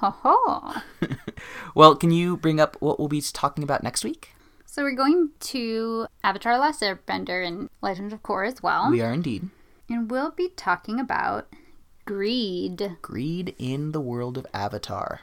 Ho 0.00 0.10
ho. 0.10 0.74
well 1.74 1.94
can 1.94 2.10
you 2.10 2.36
bring 2.36 2.58
up 2.58 2.76
what 2.80 2.98
we'll 2.98 3.06
be 3.08 3.20
talking 3.20 3.62
about 3.62 3.82
next 3.84 4.02
week 4.02 4.30
So 4.70 4.84
we're 4.84 4.92
going 4.92 5.30
to 5.40 6.06
Avatar: 6.22 6.56
Last 6.56 6.80
Airbender 6.80 7.44
and 7.44 7.68
Legend 7.82 8.12
of 8.12 8.22
Korra 8.22 8.46
as 8.46 8.62
well, 8.62 8.88
we 8.90 9.00
are 9.00 9.12
indeed 9.12 9.50
and 9.90 10.10
we'll 10.10 10.30
be 10.30 10.48
talking 10.48 11.00
about 11.00 11.48
greed. 12.06 12.96
Greed 13.02 13.54
in 13.58 13.92
the 13.92 14.00
world 14.00 14.38
of 14.38 14.46
Avatar. 14.54 15.22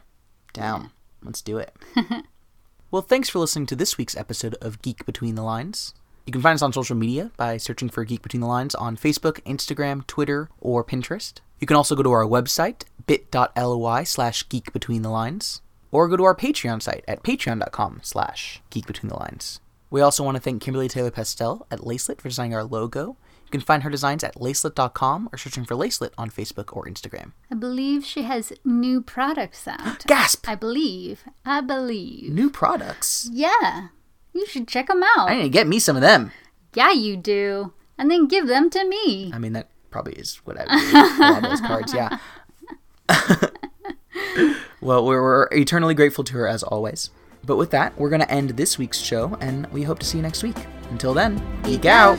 Down. 0.53 0.91
Let's 1.23 1.41
do 1.41 1.57
it. 1.57 1.73
well, 2.91 3.01
thanks 3.01 3.29
for 3.29 3.39
listening 3.39 3.65
to 3.67 3.75
this 3.75 3.97
week's 3.97 4.17
episode 4.17 4.55
of 4.61 4.81
Geek 4.81 5.05
Between 5.05 5.35
the 5.35 5.43
Lines. 5.43 5.93
You 6.25 6.33
can 6.33 6.41
find 6.41 6.55
us 6.55 6.61
on 6.61 6.73
social 6.73 6.95
media 6.95 7.31
by 7.37 7.57
searching 7.57 7.89
for 7.89 8.03
Geek 8.03 8.21
Between 8.21 8.41
the 8.41 8.47
Lines 8.47 8.75
on 8.75 8.97
Facebook, 8.97 9.41
Instagram, 9.43 10.05
Twitter, 10.07 10.49
or 10.59 10.83
Pinterest. 10.83 11.39
You 11.59 11.67
can 11.67 11.77
also 11.77 11.95
go 11.95 12.03
to 12.03 12.11
our 12.11 12.25
website, 12.25 12.83
bit.ly 13.07 14.03
slash 14.03 14.47
geek 14.49 14.73
between 14.73 15.01
the 15.01 15.09
lines, 15.09 15.61
or 15.91 16.07
go 16.07 16.17
to 16.17 16.23
our 16.23 16.35
Patreon 16.35 16.81
site 16.81 17.03
at 17.07 17.23
patreon.com 17.23 17.99
slash 18.03 18.61
geek 18.69 18.85
between 18.87 19.09
the 19.09 19.15
lines. 19.17 19.59
We 19.89 20.01
also 20.01 20.23
want 20.23 20.35
to 20.35 20.41
thank 20.41 20.61
Kimberly 20.61 20.89
Taylor 20.89 21.11
Pastel 21.11 21.65
at 21.71 21.79
Lacelit 21.79 22.19
for 22.19 22.27
designing 22.27 22.55
our 22.55 22.63
logo. 22.63 23.15
You 23.45 23.51
can 23.51 23.61
find 23.61 23.83
her 23.83 23.89
designs 23.89 24.25
at 24.25 24.35
lacelit.com 24.35 25.29
or 25.31 25.37
searching 25.37 25.63
for 25.63 25.75
Lacelit 25.75 26.11
on 26.17 26.29
Facebook 26.29 26.75
or 26.75 26.85
Instagram. 26.85 27.31
I 27.49 27.55
believe 27.55 28.03
she 28.03 28.23
has 28.23 28.51
new 28.65 29.01
products 29.01 29.65
out. 29.65 30.05
Gasp! 30.05 30.49
I 30.49 30.55
believe. 30.55 31.23
I 31.45 31.61
believe. 31.61 32.33
New 32.33 32.49
products. 32.49 33.29
Yeah. 33.31 33.87
You 34.33 34.45
should 34.45 34.67
check 34.67 34.87
them 34.87 35.01
out. 35.15 35.29
I 35.29 35.37
need 35.37 35.43
to 35.43 35.49
get 35.49 35.67
me 35.67 35.79
some 35.79 35.95
of 35.95 36.01
them. 36.01 36.31
Yeah, 36.73 36.91
you 36.91 37.15
do. 37.15 37.71
And 37.97 38.11
then 38.11 38.27
give 38.27 38.47
them 38.47 38.69
to 38.71 38.83
me. 38.85 39.31
I 39.33 39.39
mean, 39.39 39.53
that 39.53 39.69
probably 39.89 40.13
is 40.13 40.35
what 40.43 40.57
I 40.59 40.63
would 40.65 41.17
do. 41.17 41.23
all 41.23 41.49
those 41.49 41.61
cards, 41.61 41.93
yeah. 41.93 42.17
well, 44.81 45.05
we're, 45.05 45.21
we're 45.21 45.47
eternally 45.51 45.93
grateful 45.93 46.23
to 46.25 46.33
her 46.33 46.47
as 46.47 46.63
always. 46.63 47.09
But 47.45 47.57
with 47.57 47.71
that, 47.71 47.97
we're 47.97 48.09
going 48.09 48.21
to 48.21 48.31
end 48.31 48.51
this 48.51 48.77
week's 48.77 48.99
show, 48.99 49.37
and 49.39 49.67
we 49.67 49.83
hope 49.83 49.99
to 49.99 50.05
see 50.05 50.17
you 50.17 50.21
next 50.21 50.43
week. 50.43 50.57
Until 50.89 51.13
then, 51.13 51.41
geek 51.63 51.85
out. 51.85 52.17